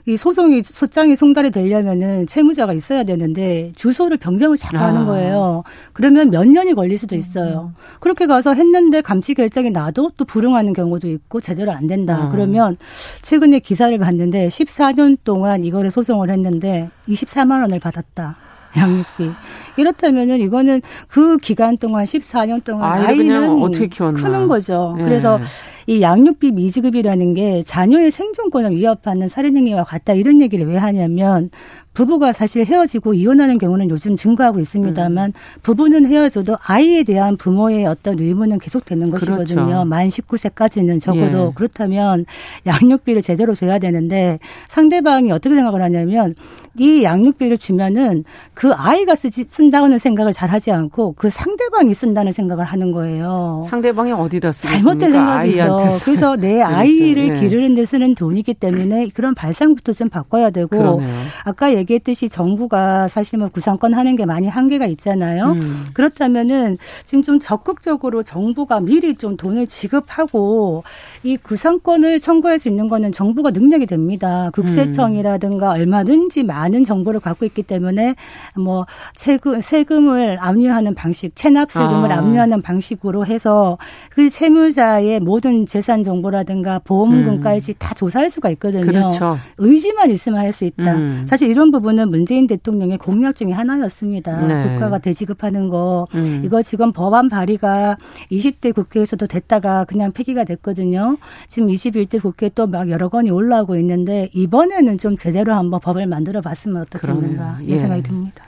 [0.06, 4.88] 이 소송이 소장이 송달이 되려면은 채무자가 있어야 되는데 주소를 변경을 자꾸 아.
[4.88, 5.62] 하는 거예요.
[5.92, 7.72] 그러면 몇 년이 걸릴 수도 있어요.
[7.74, 7.80] 음.
[8.00, 12.24] 그렇게 가서 했는데 감치 결정이 나도 또 불응하는 경우도 있고 제대로 안 된다.
[12.24, 12.28] 음.
[12.30, 12.76] 그러면
[13.22, 18.36] 최근에 기사를 봤는데 14년 동안 이거를 소송을 했는데 24만 원을 받았다.
[18.76, 19.30] 양육비.
[19.76, 24.20] 이렇다면은 이거는 그 기간 동안 14년 동안 아이는 어떻게 키웠나.
[24.20, 24.96] 크는 거죠.
[24.98, 25.04] 예.
[25.04, 25.40] 그래서
[25.86, 31.50] 이 양육비 미지급이라는 게 자녀의 생존권을 위협하는 살인행위와 같다 이런 얘기를 왜 하냐면
[31.94, 35.60] 부부가 사실 헤어지고 이혼하는 경우는 요즘 증가하고 있습니다만 음.
[35.62, 39.66] 부부는 헤어져도 아이에 대한 부모의 어떤 의무는 계속되는 것이거든요.
[39.66, 39.84] 그렇죠.
[39.84, 41.52] 만 19세까지는 적어도 예.
[41.54, 42.26] 그렇다면
[42.66, 46.36] 양육비를 제대로 줘야 되는데 상대방이 어떻게 생각을 하냐면
[46.78, 52.64] 이 양육비를 주면은 그 아이가 쓰지, 쓴다는 생각을 잘 하지 않고 그 상대방이 쓴다는 생각을
[52.64, 53.66] 하는 거예요.
[53.68, 54.90] 상대방이 어디다 쓰겠습니까?
[54.90, 56.00] 잘못된 생각이죠.
[56.04, 57.32] 그래서 내 아이를 예.
[57.40, 61.14] 기르는 데 쓰는 돈이기 때문에 그런 발상부터 좀 바꿔야 되고 그러네요.
[61.44, 65.52] 아까 얘기했듯이 정부가 사실 뭐 구상권 하는 게 많이 한계가 있잖아요.
[65.52, 65.86] 음.
[65.92, 70.84] 그렇다면은 지금 좀 적극적으로 정부가 미리 좀 돈을 지급하고
[71.22, 74.50] 이 구상권을 청구할 수 있는 거는 정부가 능력이 됩니다.
[74.54, 78.14] 국세청이라든가 얼마든지 많은 정보를 갖고 있기 때문에
[78.56, 82.18] 뭐 세금 세금을 압류하는 방식, 체납 세금을 아.
[82.18, 83.78] 압류하는 방식으로 해서
[84.10, 87.74] 그 채무자의 모든 재산 정보라든가 보험금까지 음.
[87.78, 88.84] 다 조사할 수가 있거든요.
[88.86, 89.38] 그렇죠.
[89.58, 90.96] 의지만 있으면 할 수 있다.
[90.96, 91.26] 음.
[91.30, 94.40] 사실 이런 부분은 문재인 대통령의 공약 중에 하나였습니다.
[94.48, 94.64] 네.
[94.64, 96.08] 국가가 대지급하는 거.
[96.16, 96.42] 음.
[96.44, 97.96] 이거 지금 법안 발의가
[98.32, 101.18] 20대 국회에서도 됐다가 그냥 폐기가 됐거든요.
[101.46, 106.40] 지금 21대 국회 또 막 여러 건이 올라오고 있는데 이번에는 좀 제대로 한번 법을 만들어
[106.50, 107.78] 봤으면 어떻겠는가 이 예.
[107.78, 108.44] 생각이 듭니다.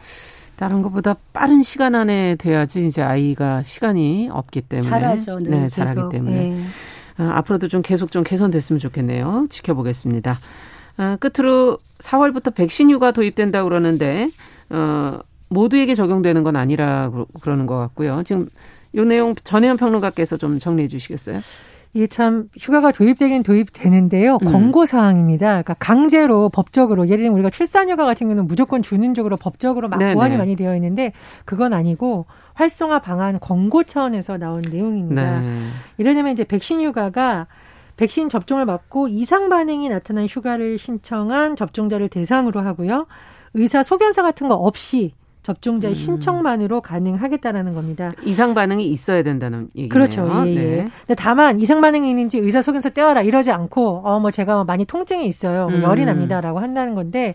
[0.56, 5.38] 다른 것보다 빠른 시간 안에 돼야지 이제 아이가 시간이 없기 때문에 잘하죠.
[5.40, 6.64] 네, 네 잘하기 때문에 네.
[7.18, 9.46] 어, 앞으로도 좀 계속 좀 개선됐으면 좋겠네요.
[9.50, 10.38] 지켜보겠습니다.
[10.98, 14.28] 어, 끝으로 4월부터 백신 휴가 도입된다 그러는데
[14.70, 17.10] 어 모두에게 적용되는 건 아니라
[17.40, 18.22] 그러는 것 같고요.
[18.24, 18.48] 지금
[18.94, 21.40] 요 내용 전혜연 평론가께서 좀 정리해 주시겠어요?
[21.94, 24.38] 이게 참 휴가가 도입되긴 도입되는데요.
[24.40, 24.46] 음.
[24.46, 25.48] 권고 사항입니다.
[25.48, 29.98] 그러니까 강제로 법적으로 예를 들면 우리가 출산 휴가 같은 경우는 무조건 주는 쪽으로 법적으로 막
[29.98, 30.14] 네네.
[30.14, 31.12] 보완이 많이 되어 있는데
[31.44, 32.24] 그건 아니고
[32.54, 35.40] 활성화 방안 권고 차원에서 나온 내용입니다.
[35.40, 35.68] 네.
[35.98, 37.46] 이러려면 이제 백신 휴가가
[37.98, 43.06] 백신 접종을 받고 이상 반응이 나타난 휴가를 신청한 접종자를 대상으로 하고요.
[43.52, 45.96] 의사 소견서 같은 거 없이 접종자의 음.
[45.96, 48.12] 신청만으로 가능하겠다라는 겁니다.
[48.24, 49.88] 이상 반응이 있어야 된다는 얘기네요.
[49.88, 50.44] 그렇죠.
[50.46, 50.54] 예, 예.
[50.54, 50.90] 네.
[51.06, 55.26] 근데 다만 이상 반응이 있는지 의사 소견서 떼어라 이러지 않고 어 뭐 제가 많이 통증이
[55.26, 55.68] 있어요.
[55.68, 56.06] 뭐 열이 음.
[56.06, 57.34] 납니다라고 한다는 건데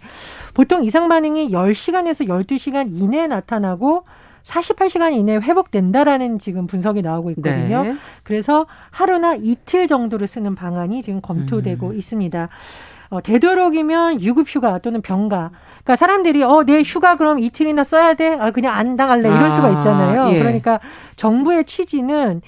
[0.53, 4.05] 보통 이상 반응이 10시간에서 12시간 이내에 나타나고
[4.43, 7.83] 48시간 이내에 회복된다라는 지금 분석이 나오고 있거든요.
[7.83, 7.95] 네.
[8.23, 11.97] 그래서 하루나 이틀 정도를 쓰는 방안이 지금 검토되고 음.
[11.97, 12.47] 있습니다.
[13.09, 15.51] 어, 되도록이면 유급휴가 또는 병가.
[15.83, 18.37] 그러니까 사람들이 어, 내 휴가 그럼 이틀이나 써야 돼?
[18.39, 19.29] 아, 그냥 안 당할래.
[19.29, 20.33] 이럴 아, 수가 있잖아요.
[20.33, 20.39] 예.
[20.39, 20.79] 그러니까
[21.15, 22.41] 정부의 취지는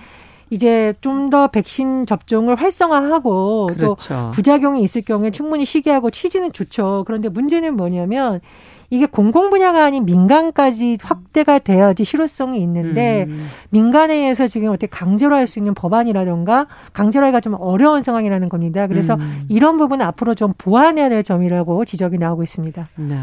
[0.50, 3.96] 이제 좀 더 백신 접종을 활성화하고 그렇죠.
[4.00, 7.04] 또 부작용이 있을 경우에 충분히 시기하고 취지는 좋죠.
[7.06, 8.42] 그런데 문제는 뭐냐면
[8.90, 13.48] 이게 공공 분야가 아닌 민간까지 확대가 돼야지 실효성이 있는데 음.
[13.70, 18.86] 민간에 의해서 지금 어떻게 강제로 할 수 있는 법안이라던가 강제로 하기가 좀 어려운 상황이라는 겁니다.
[18.88, 19.46] 그래서 음.
[19.50, 22.90] 이런 부분은 앞으로 좀 보완해야 될 점이라고 지적이 나오고 있습니다.
[22.98, 23.16] 네.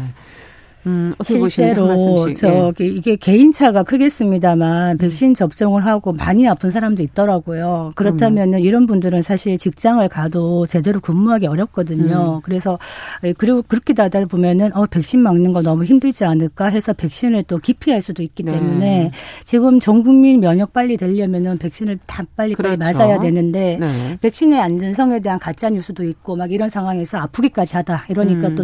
[0.87, 1.95] 음, 실제로
[2.33, 2.87] 저기 예.
[2.87, 7.91] 이게 개인차가 크겠습니다만 백신 접종을 하고 많이 아픈 사람도 있더라고요.
[7.95, 12.37] 그렇다면 은 이런 분들은 사실 직장을 가도 제대로 근무하기 어렵거든요.
[12.37, 12.41] 음.
[12.41, 12.79] 그래서
[13.25, 17.57] 예, 그리고 그렇게 다다 보면은 어 백신 맞는 거 너무 힘들지 않을까 해서 백신을 또
[17.57, 18.53] 기피할 수도 있기 네.
[18.53, 19.11] 때문에
[19.43, 22.77] 지금 전 국민 면역 빨리 되려면은 백신을 다 빨리 그렇죠.
[22.77, 24.17] 빨리 맞아야 되는데 네.
[24.21, 28.55] 백신의 안전성에 대한 가짜 뉴스도 있고 막 이런 상황에서 아프기까지 하다 이러니까 음.
[28.55, 28.63] 또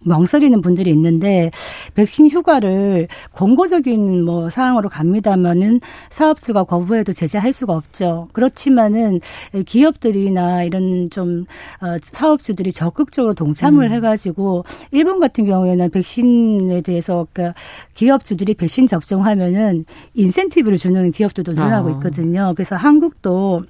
[0.00, 1.51] 망설이는 분들이 있는데
[1.94, 8.28] 백신 휴가를 권고적인 뭐 사항으로 갑니다면은 사업주가 거부해도 제재할 수가 없죠.
[8.32, 9.20] 그렇지만은
[9.66, 11.46] 기업들이나 이런 좀
[11.80, 13.92] 어, 사업주들이 적극적으로 동참을 음.
[13.92, 17.58] 해가지고 일본 같은 경우에는 백신에 대해서 그러니까
[17.94, 19.84] 기업주들이 백신 접종하면은
[20.14, 21.92] 인센티브를 주는 기업들도 늘어나고 아.
[21.92, 22.52] 있거든요.
[22.56, 23.64] 그래서 한국도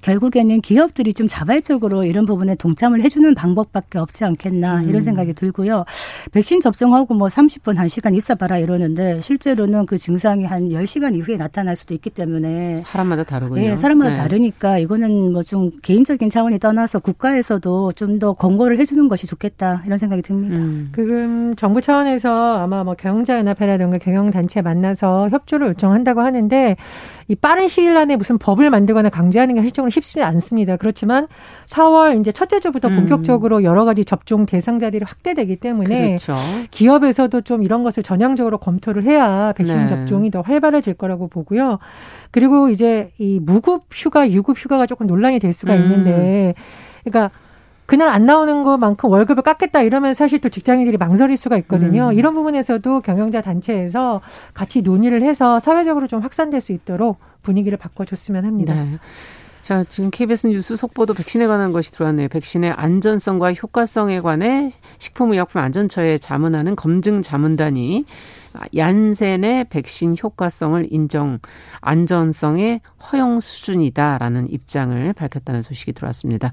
[0.00, 5.00] 결국에는 기업들이 좀 자발적으로 이런 부분에 동참을 해주는 방법밖에 없지 않겠나 이런 음.
[5.02, 5.84] 생각이 들고요.
[6.32, 11.92] 백신 접종하고 뭐 30분, 1시간 있어봐라 이러는데 실제로는 그 증상이 한 10시간 이후에 나타날 수도
[11.92, 13.60] 있기 때문에 사람마다 다르군요.
[13.60, 14.16] 네, 사람마다 네.
[14.16, 19.96] 다르니까 이거는 뭐 좀 개인적인 차원이 떠나서 국가에서도 좀 더 권고를 해주는 것이 좋겠다 이런
[19.96, 20.60] 생각이 듭니다.
[20.60, 20.92] 음.
[20.94, 26.76] 지금 정부 차원에서 아마 뭐 경영자연합회라든가 경영단체 만나서 협조를 요청한다고 하는데
[27.28, 30.76] 이 빠른 시일 안에 무슨 법을 만들거나 강제하는 게 실적으로 쉽지 않습니다.
[30.76, 31.28] 그렇지만
[31.66, 32.96] 4월 이제 첫째 주부터 음.
[32.96, 36.34] 본격적으로 여러 가지 접종 대상자들이 확대되기 때문에 그렇죠.
[36.70, 39.86] 기업에서도 좀 이런 것을 전향적으로 검토를 해야 백신 네.
[39.86, 41.78] 접종이 더 활발해질 거라고 보고요.
[42.30, 45.82] 그리고 이제 이 무급 휴가, 유급 휴가가 조금 논란이 될 수가 음.
[45.82, 46.54] 있는데
[47.04, 47.30] 그러니까
[47.90, 52.10] 그날 안 나오는 것만큼 월급을 깎겠다 이러면 사실 또 직장인들이 망설일 수가 있거든요.
[52.10, 52.12] 음.
[52.12, 54.20] 이런 부분에서도 경영자 단체에서
[54.54, 58.74] 같이 논의를 해서 사회적으로 좀 확산될 수 있도록 분위기를 바꿔줬으면 합니다.
[58.74, 58.98] 네.
[59.62, 62.28] 자, 지금 KBS 뉴스 속보도 백신에 관한 것이 들어왔네요.
[62.28, 68.04] 백신의 안전성과 효과성에 관해 식품의약품 안전처에 자문하는 검증 자문단이
[68.76, 71.38] 얀센의 백신 효과성을 인정
[71.80, 72.80] 안전성의
[73.12, 76.52] 허용 수준이다라는 입장을 밝혔다는 소식이 들어왔습니다.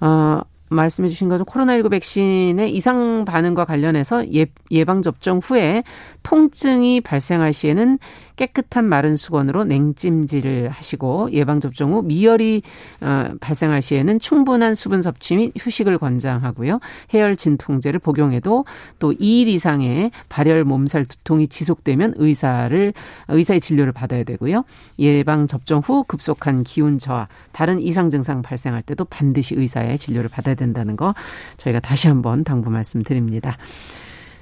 [0.00, 5.82] 어, 말씀해 주신 것은 코로나19 백신의 이상 반응과 관련해서 예, 예방 접종 후에
[6.22, 7.98] 통증이 발생할 시에는
[8.38, 12.62] 깨끗한 마른 수건으로 냉찜질을 하시고 예방 접종 후 미열이
[13.00, 16.78] 어, 발생할 시에는 충분한 수분 섭취 및 휴식을 권장하고요.
[17.12, 18.64] 해열 진통제를 복용해도
[18.98, 22.92] 또 2일 이상의 발열 몸살 두통이 지속되면 의사를
[23.28, 24.64] 의사의 진료를 받아야 되고요.
[25.00, 30.54] 예방 접종 후 급속한 기운 저하, 다른 이상 증상 발생할 때도 반드시 의사의 진료를 받아야
[30.58, 31.14] 된다는 거
[31.56, 33.56] 저희가 다시 한번 당부 말씀드립니다.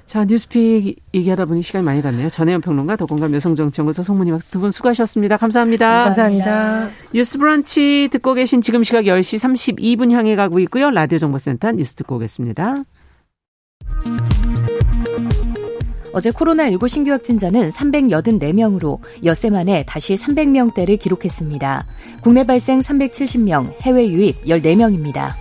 [0.05, 2.29] 자, 뉴스픽 얘기하다 보니 시간이 많이 갔네요.
[2.29, 5.35] 전혜연 평론가, 더공감 여성정치연구소 송문희 박사 두 분 수고하셨습니다.
[5.35, 6.05] 감사합니다.
[6.05, 6.89] 감사합니다.
[7.13, 9.37] 뉴스 브런치 듣고 계신 지금 시각 10시
[9.75, 10.91] 32분 향해 가고 있고요.
[10.91, 12.75] 라디오 정보센터 뉴스 듣고 오겠습니다.
[16.13, 21.85] 어제 코로나19 신규 확진자는 384명으로 엿새 만에 다시 300명대를 기록했습니다.
[22.21, 25.31] 국내 발생 370명, 해외 유입 14명입니다.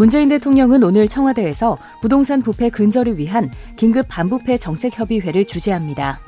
[0.00, 6.18] 문재인 대통령은 오늘 청와대에서 부동산 부패 근절을 위한 긴급 반부패 정책협의회를 주재합니다.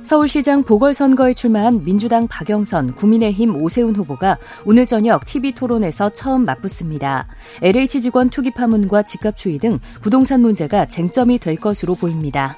[0.00, 7.26] 서울시장 보궐선거에 출마한 민주당 박영선, 국민의힘 오세훈 후보가 오늘 저녁 TV토론에서 처음 맞붙습니다.
[7.60, 12.56] LH 직원 투기 파문과 집값 추이 등 부동산 문제가 쟁점이 될 것으로 보입니다.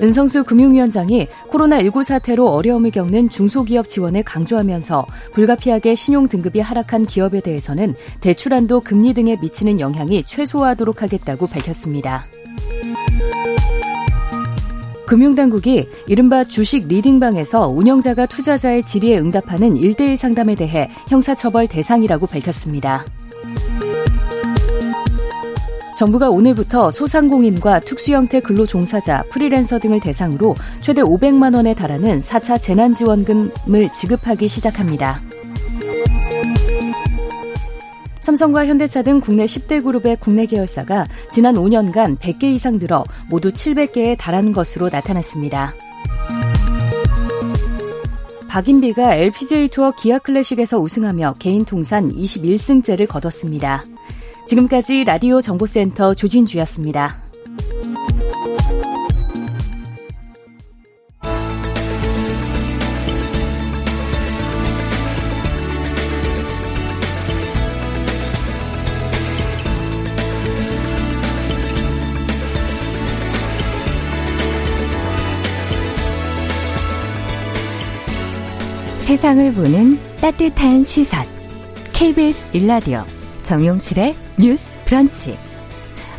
[0.00, 7.94] 은성수 금융위원장이 코로나19 사태로 어려움을 겪는 중소기업 지원을 강조하면서 불가피하게 신용 등급이 하락한 기업에 대해서는
[8.20, 12.26] 대출 한도 금리 등에 미치는 영향이 최소화하도록 하겠다고 밝혔습니다.
[15.06, 23.06] 금융당국이 이른바 주식 리딩방에서 운영자가 투자자의 질의에 응답하는 1대1 상담에 대해 형사처벌 대상이라고 밝혔습니다.
[25.98, 33.92] 정부가 오늘부터 소상공인과 특수형태 근로 종사자, 프리랜서 등을 대상으로 최대 500만 원에 달하는 4차 재난지원금을
[33.92, 35.20] 지급하기 시작합니다.
[38.20, 44.16] 삼성과 현대차 등 국내 10대 그룹의 국내 계열사가 지난 5년간 100개 이상 늘어 모두 700개에
[44.16, 45.74] 달하는 것으로 나타났습니다.
[48.48, 53.82] 박인비가 LPGA 투어 기아 클래식에서 우승하며 개인 통산 21승째를 거뒀습니다.
[54.48, 57.20] 지금까지 라디오 정보센터 조진주였습니다.
[78.98, 81.24] 세상을 보는 따뜻한 시선.
[81.92, 83.17] KBS 일라디오
[83.48, 85.34] 정용실의 뉴스 브런치.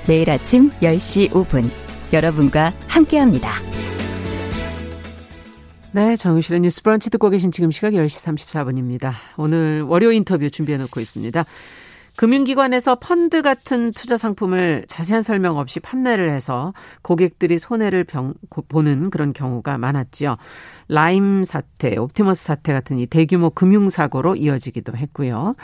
[0.08, 1.70] 매일 아침 10시 5분
[2.12, 3.52] 여러분과 함께합니다.
[5.92, 9.12] 네, 정유실의 뉴스 브런치 듣고 계신 지금 시각 10시 34분입니다.
[9.38, 11.46] 오늘 월요 인터뷰 준비해 놓고 있습니다.
[12.16, 18.34] 금융기관에서 펀드 같은 투자 상품을 자세한 설명 없이 판매를 해서 고객들이 손해를 병,
[18.70, 20.38] 보는 그런 경우가 많았지요.
[20.88, 25.56] 라임 사태, 옵티머스 사태 같은 이 대규모 금융사고로 이어지기도 했고요.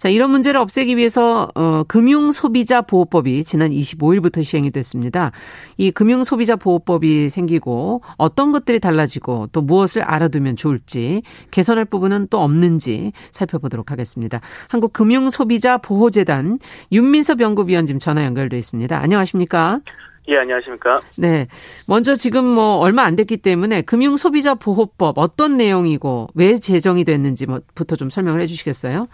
[0.00, 5.30] 자, 이런 문제를 없애기 위해서 어 금융 소비자 보호법이 지난 25일부터 시행이 됐습니다.
[5.76, 12.40] 이 금융 소비자 보호법이 생기고 어떤 것들이 달라지고 또 무엇을 알아두면 좋을지 개선할 부분은 또
[12.40, 14.40] 없는지 살펴보도록 하겠습니다.
[14.70, 16.58] 한국 금융 소비자 보호재단
[16.92, 18.98] 윤민섭 연구위원님 전화 연결돼 있습니다.
[18.98, 19.80] 안녕하십니까?
[20.28, 20.96] 예, 안녕하십니까.
[21.18, 21.46] 네.
[21.86, 28.40] 먼저 지금 뭐 얼마 안 됐기 때문에 금융소비자보호법 어떤 내용이고 왜 제정이 됐는지부터 좀 설명을
[28.40, 29.06] 해 주시겠어요?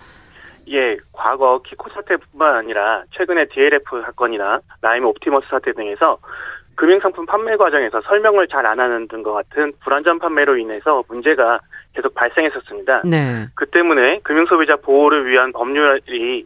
[0.68, 6.18] 예, 과거 키코 사태뿐만 아니라 최근에 DLF 사건이나 라임 옵티머스 사태 등에서
[6.74, 11.60] 금융상품 판매 과정에서 설명을 잘 안 하는 등과 같은 불안전 판매로 인해서 문제가
[11.94, 13.02] 계속 발생했었습니다.
[13.04, 13.46] 네.
[13.54, 16.44] 그 때문에 금융소비자 보호를 위한 법률이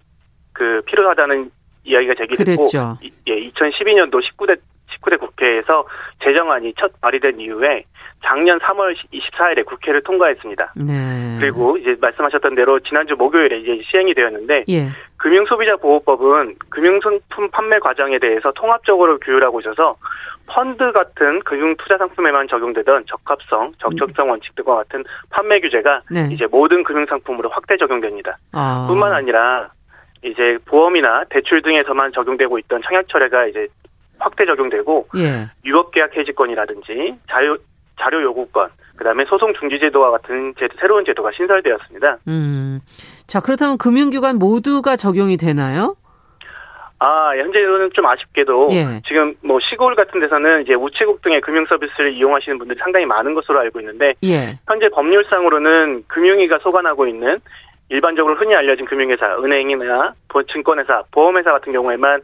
[0.52, 1.50] 그 필요하다는
[1.85, 2.98] 이야기가 제기됐고 그랬죠.
[3.26, 5.87] 예, 2012년도 19대 19대 국회에서
[6.22, 7.85] 제정안이 첫 발의된 이후에
[8.24, 10.74] 작년 3월 24일에 국회를 통과했습니다.
[10.76, 11.37] 네.
[11.40, 14.88] 그리고 이제 말씀하셨던 대로 지난주 목요일에 이제 시행이 되었는데 예.
[15.16, 19.96] 금융소비자보호법은 금융상품 판매 과정에 대해서 통합적으로 규율하고 있어서
[20.46, 26.28] 펀드 같은 금융 투자 상품에만 적용되던 적합성, 적절성 원칙 등과 같은 판매 규제가 네.
[26.33, 28.37] 이제 모든 금융 상품으로 확대 적용됩니다.
[28.52, 28.87] 아.
[28.88, 29.70] 뿐만 아니라
[30.22, 33.68] 이제 보험이나 대출 등에서만 적용되고 있던 청약 철회가 이제
[34.18, 35.48] 확대 적용되고 예.
[35.64, 37.56] 유업계약 해지권이라든지 자유
[38.00, 42.18] 자료 요구권, 그다음에 소송 중지 제도와 같은 제도, 새로운 제도가 신설되었습니다.
[42.28, 42.80] 음.
[43.26, 45.96] 자, 그렇다면 금융기관 모두가 적용이 되나요?
[47.02, 49.00] 아, 현재로는 좀 아쉽게도 예.
[49.08, 53.58] 지금 뭐 시골 같은 데서는 이제 우체국 등의 금융 서비스를 이용하시는 분들이 상당히 많은 것으로
[53.58, 54.58] 알고 있는데 예.
[54.66, 57.38] 현재 법률상으로는 금융위가 소관하고 있는
[57.88, 60.12] 일반적으로 흔히 알려진 금융회사, 은행이나
[60.52, 62.20] 증권회사, 보험회사 같은 경우에만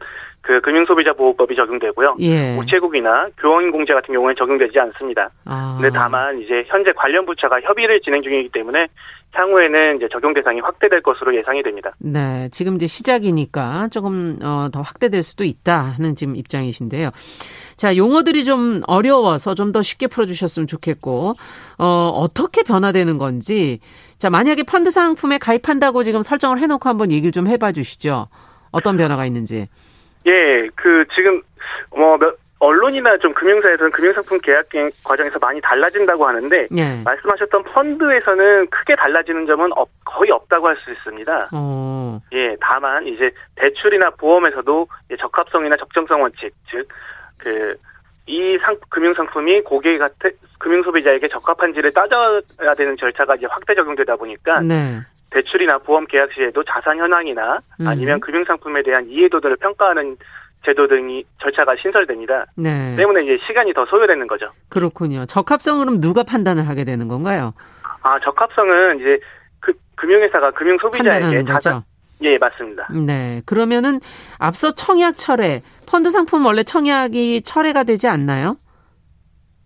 [0.47, 2.15] 그 금융소비자보호법이 적용되고요.
[2.21, 2.55] 예.
[2.55, 5.29] 우체국이나 교원공제 같은 경우에 적용되지 않습니다.
[5.43, 5.77] 아.
[5.77, 8.87] 근데 다만 이제 현재 관련 부처가 협의를 진행 중이기 때문에
[9.33, 11.91] 향후에는 이제 적용 대상이 확대될 것으로 예상이 됩니다.
[11.99, 17.09] 네, 지금 이제 시작이니까 조금 어, 더 확대될 수도 있다는 지금 입장이신데요.
[17.75, 21.33] 자, 용어들이 좀 어려워서 좀 더 쉽게 풀어주셨으면 좋겠고,
[21.77, 23.81] 어, 어떻게 변화되는 건지,
[24.17, 28.29] 자, 만약에 펀드 상품에 가입한다고 지금 설정을 해놓고 한번 얘기를 좀 해봐 주시죠.
[28.71, 29.67] 어떤 변화가 있는지.
[30.27, 31.39] 예, 그 지금
[31.95, 34.67] 뭐 몇, 언론이나 좀 금융사에서는 금융상품 계약
[35.03, 37.01] 과정에서 많이 달라진다고 하는데 예.
[37.03, 41.49] 말씀하셨던 펀드에서는 크게 달라지는 점은 없, 거의 없다고 할 수 있습니다.
[41.53, 42.19] 어.
[42.33, 44.87] 예, 다만 이제 대출이나 보험에서도
[45.19, 47.75] 적합성이나 적정성 원칙, 즉그
[48.27, 54.99] 이 상, 금융상품이 고객한테 금융소비자에게 적합한지를 따져야 되는 절차가 이제 확대 적용되다 보니까 네.
[55.37, 57.87] 대출이나 보험 계약 시에도 자산 현황이나 음.
[57.87, 60.17] 아니면 금융 상품에 대한 이해도들을 평가하는
[60.65, 62.45] 제도 등이 절차가 신설됩니다.
[62.55, 62.95] 네.
[62.97, 64.47] 때문에 이제 시간이 더 소요되는 거죠.
[64.69, 65.25] 그렇군요.
[65.25, 67.53] 적합성은 누가 판단을 하게 되는 건가요?
[68.01, 69.19] 아 적합성은 이제
[69.59, 71.83] 그 금융회사가 금융 소비자에게 자산
[72.21, 72.87] 예 맞습니다.
[73.05, 73.99] 네 그러면은
[74.39, 78.57] 앞서 청약 철회 펀드 상품 원래 청약이 철회가 되지 않나요?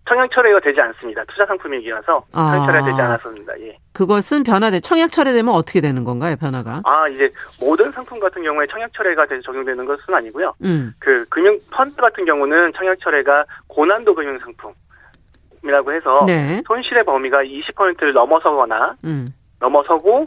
[0.07, 1.23] 청약 철회가 되지 않습니다.
[1.25, 2.51] 투자 상품이기라서 아.
[2.51, 3.59] 청약 철회가 되지 않았습니다.
[3.61, 3.77] 예.
[3.93, 6.35] 그것은 변화돼 청약 철회되면 어떻게 되는 건가요?
[6.37, 6.81] 변화가?
[6.83, 10.53] 아 이제 모든 상품 같은 경우에 청약 철회가 적용되는 것은 아니고요.
[10.63, 10.93] 음.
[10.99, 16.61] 그 금융 펀드 같은 경우는 청약 철회가 고난도 금융 상품이라고 해서 네.
[16.67, 19.27] 손실의 범위가 20%를 넘어서거나 음.
[19.59, 20.25] 넘어서고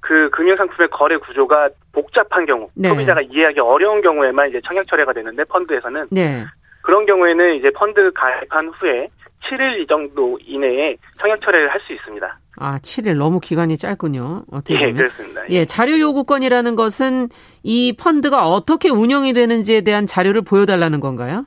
[0.00, 2.88] 그 금융 상품의 거래 구조가 복잡한 경우, 네.
[2.88, 6.44] 소비자가 이해하기 어려운 경우에만 이제 청약 철회가 되는데 펀드에서는 네.
[6.90, 9.06] 그런 경우에는 이제 펀드 가입한 후에
[9.44, 12.38] 7일 이 정도 이내에 청약 철회를 할 수 있습니다.
[12.58, 14.42] 아, 7일 너무 기간이 짧군요.
[14.50, 14.94] 어떻게 예, 보면.
[14.94, 15.42] 예, 그렇습니다.
[15.50, 17.28] 예, 자료 요구권이라는 것은
[17.62, 21.46] 이 펀드가 어떻게 운영이 되는지에 대한 자료를 보여달라는 건가요?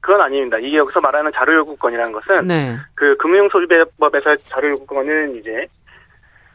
[0.00, 0.58] 그건 아닙니다.
[0.58, 2.76] 이게 여기서 말하는 자료 요구권이라는 것은 네.
[2.94, 5.66] 그 금융소비법에서 자료 요구권은 이제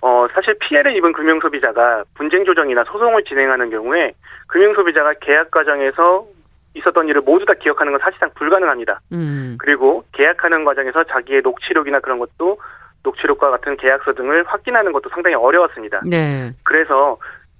[0.01, 4.13] 어 사실 피해를 입은 금융소비자가 분쟁 조정이나 소송을 진행하는 경우에
[4.47, 6.27] 금융소비자가 계약 과정에서
[6.73, 9.01] 있었던 일을 모두 다 기억하는 건 사실상 불가능합니다.
[9.11, 9.57] 음.
[9.59, 12.59] 그리고 계약하는 과정에서 자기의 녹취록이나 그런 것도
[13.03, 16.01] 녹취록과 같은 계약서 등을 확인하는 것도 상당히 어려웠습니다.
[16.05, 16.51] 네.
[16.63, 17.17] 그래서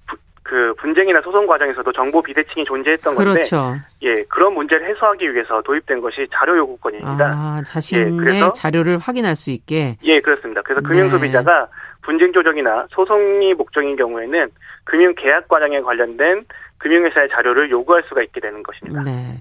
[0.08, 3.58] 부, 그 분쟁이나 소송 과정에서도 정보 비대칭이 존재했던 그렇죠.
[3.58, 7.26] 건데, 예 그런 문제를 해소하기 위해서 도입된 것이 자료 요구권입니다.
[7.26, 9.98] 아, 자신의 예, 그래서, 자료를 확인할 수 있게.
[10.04, 10.62] 예 그렇습니다.
[10.62, 10.88] 그래서 네.
[10.88, 11.68] 금융소비자가
[12.04, 14.50] 분쟁 조정이나 소송이 목적인 경우에는
[14.84, 16.46] 금융 계약 과정에 관련된
[16.82, 19.02] 금융회사의 자료를 요구할 수가 있게 되는 것입니다.
[19.04, 19.38] 네.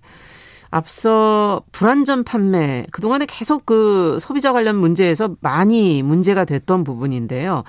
[0.71, 7.65] 앞서 불안전 판매 그동안에 계속 그 소비자 관련 문제에서 많이 문제가 됐던 부분인데요.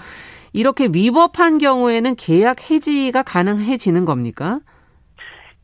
[0.54, 4.60] 이렇게 위법한 경우에는 계약 해지가 가능해지는 겁니까?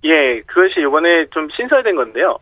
[0.06, 2.38] 예, 그것이 이번에 좀 신설된 건데요.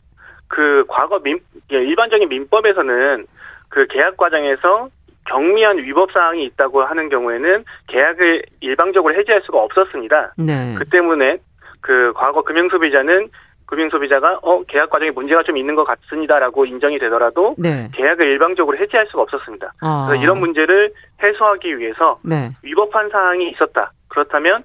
[0.48, 1.40] 그 과거 민
[1.74, 3.26] 예, 일반적인 민법에서는
[3.70, 4.90] 그 계약 과정에서
[5.26, 10.36] 경미한 위법 사항이 있다고 하는 경우에는 계약을 일방적으로 해지할 수가 없었습니다.
[10.38, 10.76] 네.
[10.78, 11.40] 그 때문에
[11.86, 13.30] 그 과거 금융소비자는
[13.68, 17.90] 금융소비자가 어 계약 과정에 문제가 좀 있는 것 같습니다라고 인정이 되더라도 네.
[17.94, 19.72] 계약을 일방적으로 해지할 수가 없었습니다.
[19.82, 20.08] 아.
[20.08, 22.50] 그래서 이런 문제를 해소하기 위해서 네.
[22.64, 23.92] 위법한 사항이 있었다.
[24.08, 24.64] 그렇다면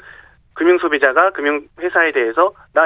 [0.55, 2.85] 금융소비자가 금융회사에 대해서 나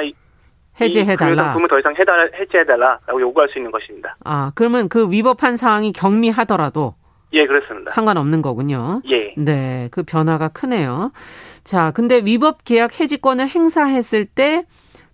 [0.81, 1.31] 해제해달라.
[1.31, 4.17] 금융상품은 더 이상 해달, 해제해달라라고 요구할 수 있는 것입니다.
[4.25, 6.95] 아, 그러면 그 위법한 사항이 경미하더라도
[7.35, 7.91] 예, 그렇습니다.
[7.91, 9.03] 상관없는 거군요.
[9.11, 9.35] 예.
[9.37, 11.13] 네, 그 변화가 크네요.
[11.65, 14.65] 자, 근데 위법 계약 해지권을 행사했을 때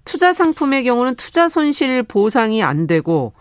[0.04, 3.32] 투자 상품의 경우는 투자 손실 보상이 안 되고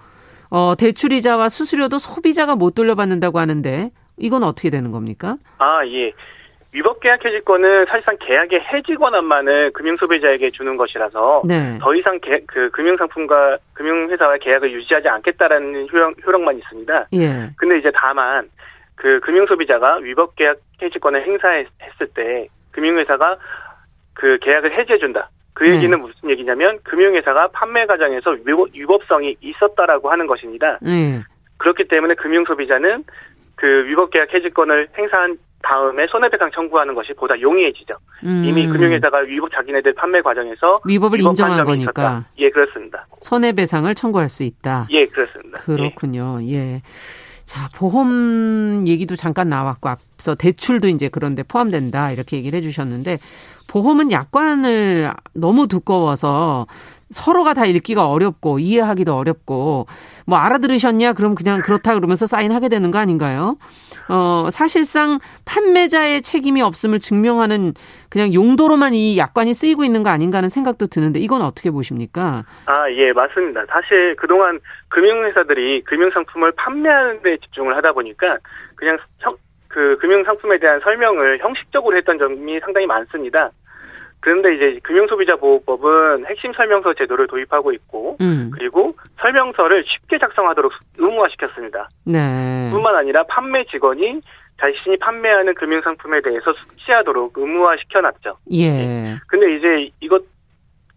[0.49, 5.38] 어, 대출이자와 수수료도 소비자가 못 돌려받는다고 하는데 이건 어떻게 되는 겁니까?
[5.57, 6.13] 아, 예.
[6.72, 11.80] 위법 계약 해지권은 사실상 계약의 해지 권한만을 금융 소비자에게 주는 것이라서 네.
[11.82, 17.07] 더 이상 개, 그 금융 상품과 금융 회사와 계약을 유지하지 않겠다라는 효력, 효력만 있습니다.
[17.13, 17.49] 예.
[17.57, 18.47] 근데 이제 다만
[18.95, 23.38] 그 금융 소비자가 위법 계약 해지권을 행사했을 때 금융 회사가
[24.13, 25.30] 그 계약을 해지해 준다.
[25.53, 25.76] 그 네.
[25.76, 26.01] 얘기는 네.
[26.01, 28.36] 무슨 얘기냐면 금융회사가 판매 과정에서
[28.74, 30.78] 위법성이 있었다라고 하는 것입니다.
[30.82, 31.22] 네.
[31.57, 33.03] 그렇기 때문에 금융 소비자는
[33.55, 37.93] 그 위법 계약 해지권을 행사한 다음에 손해배상 청구하는 것이 보다 용이해지죠.
[38.24, 38.43] 음.
[38.45, 41.91] 이미 금융회사가 위법 자기네들 판매 과정에서 위법을 위법 인정한 거니까.
[41.91, 42.26] 있었다.
[42.38, 43.05] 예, 그렇습니다.
[43.20, 44.88] 손해배상을 청구할 수 있다.
[44.91, 45.60] 예, 그렇습니다.
[45.60, 46.39] 그렇군요.
[46.43, 46.76] 예.
[46.76, 46.82] 예.
[47.45, 53.18] 자, 보험 얘기도 잠깐 나왔고 앞서 대출도 이제 그런데 포함된다 이렇게 얘기를 해 주셨는데
[53.68, 56.68] 보험은 약관을 너무 두꺼워서
[57.12, 59.88] 서로가 다 읽기가 어렵고 이해하기도 어렵고
[60.26, 63.57] 뭐 알아들으셨냐 그럼 그냥 그렇다 그러면서 사인하게 되는 거 아닌가요?
[64.10, 67.74] 어 사실상 판매자의 책임이 없음을 증명하는
[68.10, 72.43] 그냥 용도로만 이 약관이 쓰이고 있는 거 아닌가 하는 생각도 드는데 이건 어떻게 보십니까?
[72.66, 73.66] 아, 예, 맞습니다.
[73.70, 78.38] 사실 그동안 금융회사들이 금융상품을 판매하는 데 집중을 하다 보니까
[78.76, 79.36] 그냥 형,
[79.68, 83.51] 그 금융상품에 대한 설명을 형식적으로 했던 점이 상당히 많습니다.
[84.22, 88.51] 그런데 이제 금융소비자보호법은 핵심 설명서 제도를 도입하고 있고 음.
[88.53, 91.88] 그리고 설명서를 쉽게 작성하도록 의무화시켰습니다.
[92.05, 92.70] 네.
[92.72, 94.22] 뿐만 아니라 판매 직원이
[94.59, 98.38] 자신이 판매하는 금융상품에 대해서 숙지하도록 의무화시켜놨죠.
[98.51, 98.70] 예.
[98.70, 99.17] 네.
[99.28, 100.22] 근데 이제 이것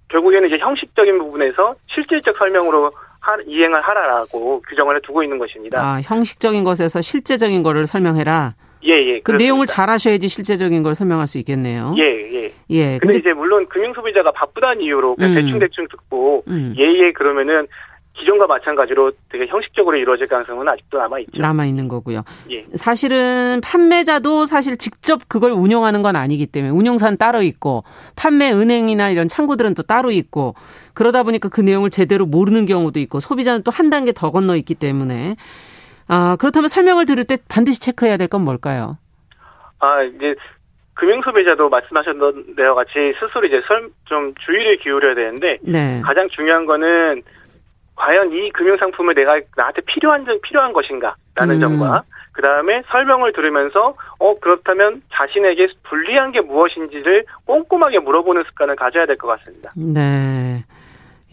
[0.08, 5.80] 결국에는 이제 형식적인 부분에서 실질적 설명으로 하, 이행을 하라라고 규정을 두고 있는 것입니다.
[5.80, 8.54] 아, 형식적인 것에서 실제적인 거를 설명해라.
[8.84, 9.18] 예, 예.
[9.18, 9.44] 그 그렇습니다.
[9.44, 11.94] 내용을 잘 하셔야지 실제적인 걸 설명할 수 있겠네요.
[11.98, 12.52] 예, 예.
[12.70, 12.98] 예.
[12.98, 15.34] 근데, 근데 이제 물론 금융 소비자가 바쁘다는 이유로 그냥 음.
[15.36, 16.74] 대충 대충 듣고 음.
[16.78, 17.66] 예, 예 그러면은
[18.14, 21.40] 기존과 마찬가지로 되게 형식적으로 이루어질 가능성은 아직도 남아 있죠.
[21.40, 22.22] 남아 있는 거고요.
[22.50, 22.62] 예.
[22.74, 29.28] 사실은 판매자도 사실 직접 그걸 운영하는 건 아니기 때문에 운영사는 따로 있고 판매 은행이나 이런
[29.28, 30.54] 창구들은 또 따로 있고
[30.92, 34.74] 그러다 보니까 그 내용을 제대로 모르는 경우도 있고 소비자는 또 한 단계 더 건너 있기
[34.74, 35.36] 때문에
[36.08, 38.98] 아 그렇다면 설명을 들을 때 반드시 체크해야 될 건 뭘까요?
[39.78, 40.34] 아 이제
[40.94, 43.60] 금융 소비자도 말씀하셨던 데와 같이 스스로 이제
[44.04, 46.00] 좀 주의를 기울여야 되는데 네.
[46.04, 47.22] 가장 중요한 거는
[47.96, 51.60] 과연 이 금융 상품을 내가 나한테 필요한 필요한 것인가라는 음.
[51.60, 59.06] 점과 그 다음에 설명을 들으면서 어 그렇다면 자신에게 불리한 게 무엇인지를 꼼꼼하게 물어보는 습관을 가져야
[59.06, 59.70] 될 것 같습니다.
[59.76, 60.62] 네.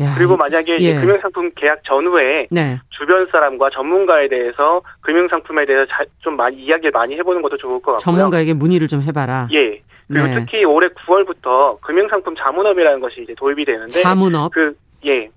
[0.01, 0.95] 야, 그리고 만약에 예.
[0.95, 2.79] 금융상품 계약 전후에 네.
[2.89, 7.93] 주변 사람과 전문가에 대해서 금융상품에 대해서 자, 좀 많이 이야기를 많이 해보는 것도 좋을 것
[7.93, 7.97] 같고요.
[7.97, 9.47] 전문가에게 문의를 좀 해봐라.
[9.53, 9.81] 예.
[10.07, 10.35] 그리고 네.
[10.35, 14.75] 특히 올해 9월부터 금융상품 자문업이라는 것이 이제 도입이 되는데 자문업 그
[15.05, 15.29] 예.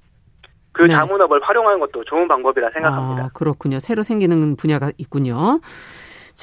[0.72, 0.94] 그 네.
[0.94, 3.24] 자문업을 활용하는 것도 좋은 방법이라 생각합니다.
[3.24, 3.78] 아, 그렇군요.
[3.80, 5.60] 새로 생기는 분야가 있군요.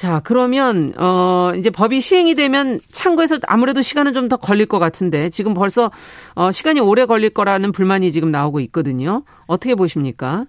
[0.00, 5.28] 자, 그러면 어 이제 법이 시행이 되면 창구에서 아무래도 시간은 좀 더 걸릴 것 같은데
[5.28, 5.90] 지금 벌써
[6.36, 9.24] 어 시간이 오래 걸릴 거라는 불만이 지금 나오고 있거든요.
[9.46, 10.44] 어떻게 보십니까?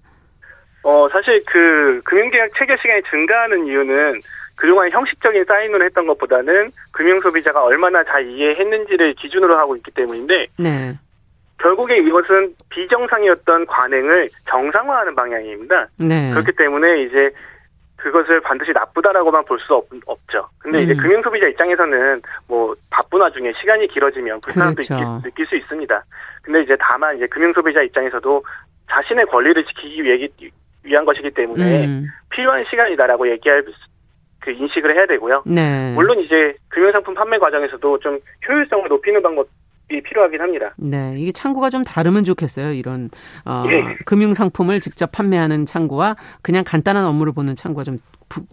[0.83, 4.21] 어 사실 그 금융계약 체결 시간이 증가하는 이유는
[4.55, 10.97] 그동안 형식적인 사인을 했던 것보다는 금융 소비자가 얼마나 잘 이해했는지를 기준으로 하고 있기 때문인데 네.
[11.61, 15.87] 결국에 이것은 비정상이었던 관행을 정상화하는 방향입니다.
[15.97, 16.31] 네.
[16.31, 17.31] 그렇기 때문에 이제
[18.01, 19.75] 그것을 반드시 나쁘다라고만 볼 수
[20.05, 20.47] 없죠.
[20.57, 20.83] 근데 음.
[20.83, 25.21] 이제 금융 소비자 입장에서는 뭐 바쁜 와중에 시간이 길어지면 불편함도 그렇죠.
[25.23, 26.03] 느낄, 수 있습니다.
[26.41, 28.43] 근데 이제 다만 이제 금융 소비자 입장에서도
[28.89, 30.27] 자신의 권리를 지키기 위해,
[30.83, 32.07] 위한 것이기 때문에 음.
[32.31, 33.63] 필요한 시간이다라고 얘기할
[34.39, 35.43] 그 인식을 해야 되고요.
[35.45, 35.93] 네.
[35.93, 39.47] 물론 이제 금융상품 판매 과정에서도 좀 효율성을 높이는 방법
[39.99, 40.73] 필요하긴 합니다.
[40.77, 42.71] 네, 이게 창구가 좀 다르면 좋겠어요.
[42.71, 43.09] 이런
[43.45, 43.97] 어, 예.
[44.05, 47.97] 금융 상품을 직접 판매하는 창구와 그냥 간단한 업무를 보는 창구가 좀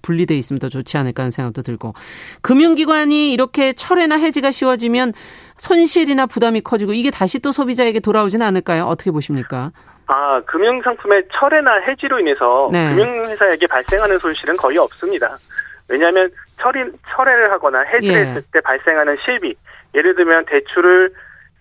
[0.03, 1.95] 분리돼 있으면 더 좋지 않을까 하는 생각도 들고
[2.43, 5.12] 금융기관이 이렇게 철회나 해지가 쉬워지면
[5.57, 8.84] 손실이나 부담이 커지고 이게 다시 또 소비자에게 돌아오지는 않을까요?
[8.84, 9.70] 어떻게 보십니까?
[10.09, 12.89] 아, 금융상품의 철회나 해지로 인해서 네.
[12.89, 15.36] 금융회사에게 발생하는 손실은 거의 없습니다.
[15.89, 16.30] 왜냐하면
[16.61, 16.80] 철이,
[17.14, 18.20] 철회를 하거나 해지를 예.
[18.26, 19.55] 했을 때 발생하는 실비,
[19.95, 21.12] 예를 들면 대출을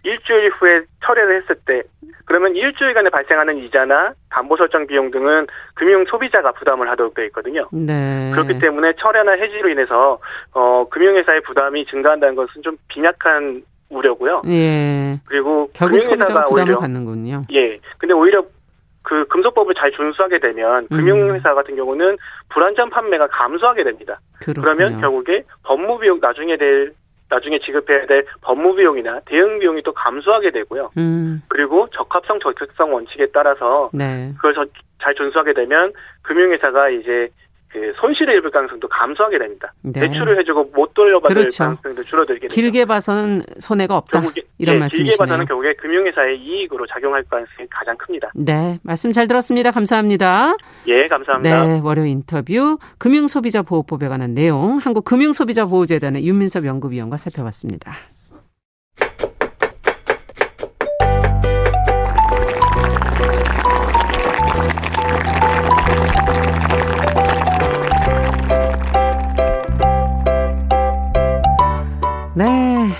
[0.07, 1.83] 일주일 후에 철회를 했을 때
[2.25, 7.67] 그러면 일주일간에 발생하는 이자나 담보 설정 비용 등은 금융 소비자가 부담을 하도록 되어 있거든요.
[7.71, 8.31] 네.
[8.33, 10.19] 그렇기 때문에 철회나 해지로 인해서
[10.53, 14.41] 어 금융회사의 부담이 증가한다는 것은 좀 빈약한 우려고요.
[14.47, 15.19] 예.
[15.27, 17.41] 그리고 결국 소비자가 부담을 오히려, 받는군요.
[17.53, 17.77] 예.
[17.97, 18.43] 근데 오히려
[19.03, 20.97] 그 금속법을 잘 준수하게 되면 음.
[20.97, 22.17] 금융회사 같은 경우는
[22.49, 24.19] 불안전 판매가 감소하게 됩니다.
[24.41, 24.61] 그렇군요.
[24.61, 26.91] 그러면 결국에 법무 비용 나중에 될
[27.29, 30.91] 나중에 지급해야 될 법무 비용이나 대응 비용이 또 감소하게 되고요.
[30.97, 31.41] 음.
[31.49, 34.31] 그리고 적합성 적격성 원칙에 따라서 네.
[34.37, 34.67] 그걸
[35.01, 37.46] 잘 준수하게 되면 금융회사가 이제 그
[37.99, 39.73] 손실을 입을 가능성도 감소하게 됩니다.
[39.81, 39.99] 네.
[39.99, 41.63] 대출을 해주고 못 돌려받을 그렇죠.
[41.63, 42.55] 가능성도 줄어들게 됩니다.
[42.55, 44.19] 길게 봐서는 손해가 없다.
[44.19, 45.11] 결국에, 이런 네, 말씀이시네요.
[45.11, 48.31] 길게 봐서는 결국에 금융회사의 이익으로 작용할 가능성이 가장 큽니다.
[48.35, 49.71] 네, 말씀 잘 들었습니다.
[49.71, 50.55] 감사합니다.
[50.87, 51.65] 예, 감사합니다.
[51.65, 57.95] 네, 월요 인터뷰 금융소비자보호법에 관한 내용 한국금융소비자보호재단의 윤민섭 연구위원과 살펴봤습니다.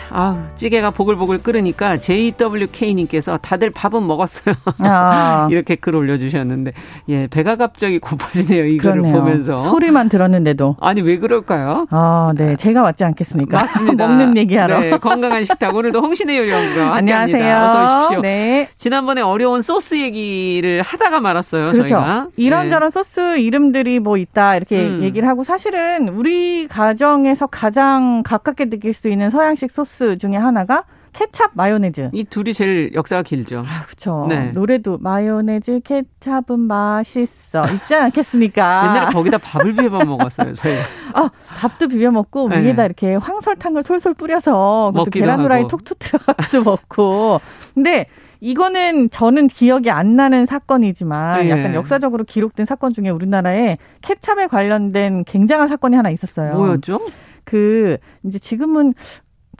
[0.09, 4.55] 아, 찌개가 보글보글 끓으니까 JWK님께서 다들 밥은 먹었어요.
[4.79, 5.47] 아.
[5.51, 6.73] 이렇게 글 올려주셨는데,
[7.09, 8.65] 예, 배가 갑자기 고파지네요.
[8.65, 9.21] 이거를 그러네요.
[9.21, 9.57] 보면서.
[9.57, 10.75] 소리만 들었는데도.
[10.79, 11.87] 아니, 왜 그럴까요?
[11.89, 12.55] 아, 네.
[12.57, 13.57] 제가 맞지 않겠습니까?
[13.57, 14.07] 맞습니다.
[14.07, 14.79] 먹는 얘기하러.
[14.79, 15.75] 네, 건강한 식탁.
[15.75, 17.57] 오늘도 홍신의 요리연구가 안녕하세요.
[17.57, 18.21] 어서 오십시오.
[18.21, 18.69] 네.
[18.77, 21.71] 지난번에 어려운 소스 얘기를 하다가 말았어요.
[21.71, 21.89] 그렇죠.
[21.89, 22.27] 저희가.
[22.37, 22.93] 이런저런 네.
[22.93, 25.03] 소스 이름들이 뭐 있다 이렇게 음.
[25.03, 30.83] 얘기를 하고 사실은 우리 가정에서 가장 가깝게 느낄 수 있는 서양식 소스 중에 하나가
[31.17, 32.11] 케찹, 마요네즈.
[32.13, 33.63] 이 둘이 제일 역사가 길죠.
[33.67, 34.27] 아, 그렇죠.
[34.29, 34.51] 네.
[34.51, 37.65] 노래도 마요네즈, 케찹은 맛있어.
[37.73, 38.83] 있지 않겠습니까?
[38.95, 40.81] 옛날에 거기다 밥을 비벼 먹었어요, 저희가.
[41.13, 42.61] 아, 밥도 비벼 먹고 네.
[42.63, 47.41] 위에다 이렇게 황설탕을 솔솔 뿌려서 그것도 계란 후라이 톡 터뜨려가지고 먹고.
[47.73, 48.05] 근데
[48.39, 51.49] 이거는 저는 기억이 안 나는 사건이지만 예.
[51.49, 56.53] 약간 역사적으로 기록된 사건 중에 우리나라에 케찹에 관련된 굉장한 사건이 하나 있었어요.
[56.53, 56.99] 뭐였죠?
[57.43, 58.93] 그 이제 지금은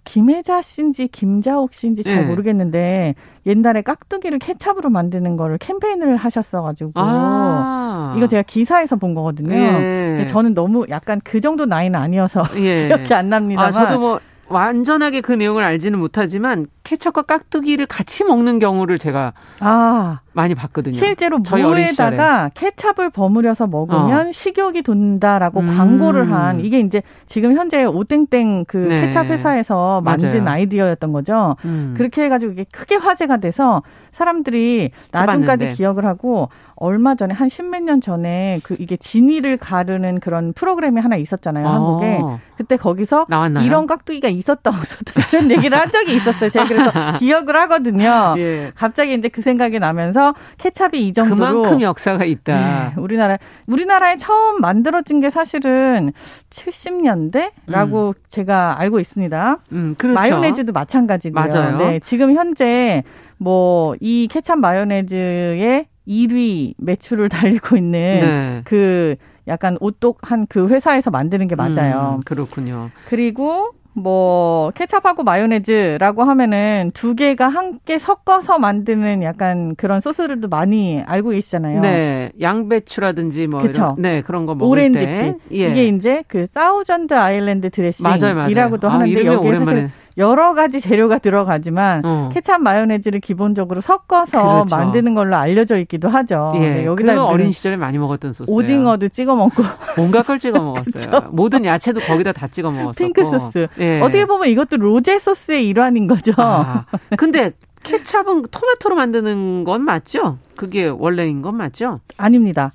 [0.08, 2.26] 김혜자 씨인지 김자옥 씨인지 잘 네.
[2.26, 8.14] 모르겠는데 옛날에 깍두기를 케찹으로 만드는 거를 캠페인을 하셨어가지고 아.
[8.16, 9.54] 이거 제가 기사에서 본 거거든요.
[9.54, 10.26] 예.
[10.30, 12.88] 저는 너무 약간 그 정도 나이는 아니어서 예.
[12.88, 13.68] 기억이 안 납니다만.
[13.68, 14.20] 아, 저도 뭐
[14.50, 20.96] 완전하게 그 내용을 알지는 못하지만 케첩과 깍두기를 같이 먹는 경우를 제가 아 많이 봤거든요.
[20.96, 24.32] 실제로 무에다가 케찹을 버무려서 먹으면 어.
[24.32, 25.76] 식욕이 돈다라고 음.
[25.76, 29.02] 광고를 한 이게 이제 지금 현재 오땡땡 그 네.
[29.02, 30.58] 케찹 회사에서 만든 맞아요.
[30.58, 31.58] 아이디어였던 거죠.
[31.66, 31.94] 음.
[31.98, 33.84] 그렇게 해가지고 이게 크게 화제가 돼서
[34.18, 35.74] 사람들이 나중까지 해봤는데.
[35.74, 41.16] 기억을 하고 얼마 전에 한 십몇 년 전에 그 이게 진위를 가르는 그런 프로그램이 하나
[41.16, 41.70] 있었잖아요 어.
[41.70, 42.20] 한국에
[42.58, 43.66] 그때 거기서 나왔나요?
[43.66, 48.72] 이런 깍두기가 있었다 없었다 이런 얘기를 한 적이 있었어요 제가 그래서 기억을 하거든요 예.
[48.76, 53.38] 갑자기 이제 그 생각이 나면서 케찹이 이 정도로 그만큼 역사가 있다 예, 우리나라
[53.68, 56.12] 우리나라에 처음 만들어진 게 사실은
[56.50, 58.14] 70년대라고 음.
[58.30, 60.20] 제가 알고 있습니다 음, 그렇죠.
[60.20, 61.78] 마요네즈도 마찬가지고요 맞아요.
[61.78, 63.04] 네, 지금 현재
[63.38, 68.62] 뭐 이 케찹 마요네즈의 1위 매출을 달리고 있는 네.
[68.66, 69.16] 그
[69.48, 72.16] 약간 오똑한 그 회사에서 만드는 게 맞아요.
[72.20, 72.90] 음, 그렇군요.
[73.10, 81.30] 그리고 뭐 케찹하고 마요네즈라고 하면은 두 개가 함께 섞어서 만드는 약간 그런 소스들도 많이 알고
[81.32, 81.82] 계시잖아요.
[81.82, 83.96] 네, 양배추라든지 뭐 그쵸?
[83.98, 85.08] 이런 네 그런 거 먹을 오렌지빛.
[85.08, 85.70] 때 예.
[85.72, 92.30] 이게 이제 그 Thousand Island 드레싱이라고도 하는데 아, 여기 사실 여러 가지 재료가 들어가지만 어.
[92.34, 94.76] 케찹 마요네즈를 기본적으로 섞어서 그렇죠.
[94.76, 96.54] 만드는 걸로 알려져 있기도 하죠.
[96.56, 96.60] 예.
[96.60, 98.50] 네, 여기다 어린 시절에 많이 먹었던 소스.
[98.52, 99.64] 오징어도 찍어 먹고
[99.98, 101.30] 온갖 걸 찍어 먹었어요.
[101.32, 102.98] 모든 야채도 거기다 다 찍어 먹었었고.
[102.98, 103.68] 핑크 소스.
[103.80, 104.02] 예.
[104.02, 106.34] 어떻게 보면 이것도 로제 소스의 일환인 거죠.
[106.38, 107.52] 아, 근데
[107.84, 110.40] 케찹은 토마토로 만드는 건 맞죠?
[110.56, 112.00] 그게 원래인 건 맞죠?
[112.18, 112.72] 아닙니다.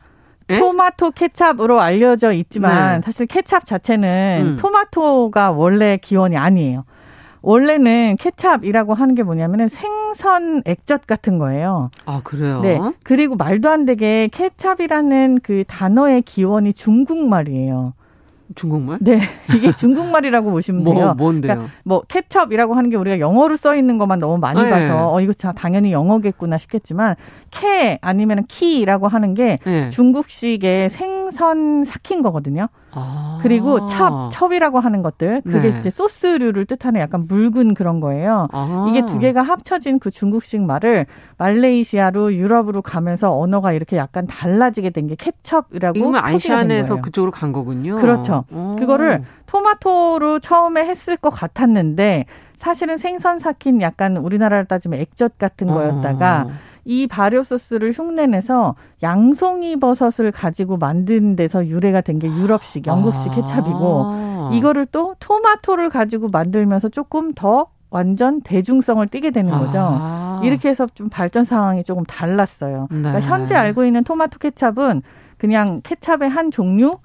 [0.48, 0.58] 에?
[0.58, 3.04] 토마토 케찹으로 알려져 있지만 네.
[3.04, 4.56] 사실 케찹 자체는 음.
[4.60, 6.84] 토마토가 원래 기원이 아니에요.
[7.42, 11.90] 원래는 케찹이라고 하는 게 뭐냐면은 생선 액젓 같은 거예요.
[12.04, 12.60] 아, 그래요?
[12.60, 12.80] 네.
[13.02, 17.94] 그리고 말도 안 되게 케찹이라는 그 단어의 기원이 중국말이에요.
[18.54, 18.98] 중국말?
[19.00, 19.20] 네.
[19.56, 21.14] 이게 중국말이라고 보시면 뭐, 돼요.
[21.16, 21.54] 뭔데요?
[21.54, 24.70] 그러니까 뭐 케첩이라고 하는 게 우리가 영어로 써 있는 것만 너무 많이 네.
[24.70, 27.16] 봐서 어 이거 당연히 영어겠구나 싶겠지만
[27.50, 29.88] 캐 아니면 키라고 하는 게 네.
[29.90, 32.68] 중국식의 생 선 삭힌 거거든요.
[32.92, 33.38] 아.
[33.42, 35.78] 그리고 첩, 첩이라고 하는 것들 그게 네.
[35.80, 38.48] 이제 소스류를 뜻하는 약간 묽은 그런 거예요.
[38.52, 38.86] 아.
[38.88, 41.06] 이게 두 개가 합쳐진 그 중국식 말을
[41.38, 47.96] 말레이시아로 유럽으로 가면서 언어가 이렇게 약간 달라지게 된 게 케첩이라고 이거는 아시안에서 그쪽으로 간 거군요.
[47.96, 48.44] 그렇죠.
[48.52, 48.76] 오.
[48.78, 52.26] 그거를 토마토로 처음에 했을 것 같았는데
[52.56, 55.74] 사실은 생선 삭힌 약간 우리나라를 따지면 액젓 같은 어.
[55.74, 56.52] 거였다가 어.
[56.84, 63.34] 이 발효 소스를 흉내내서 양송이 버섯을 가지고 만든 데서 유래가 된 게 유럽식, 영국식 아.
[63.36, 69.78] 케찹이고 이거를 또 토마토를 가지고 만들면서 조금 더 완전 대중성을 띠게 되는 거죠.
[69.80, 70.40] 아.
[70.42, 72.86] 이렇게 해서 좀 발전 상황이 조금 달랐어요.
[72.88, 73.18] 그러니까 네.
[73.18, 75.02] 그러니까 현재 알고 있는 토마토 케찹은
[75.38, 76.98] 그냥 케찹의 한 종류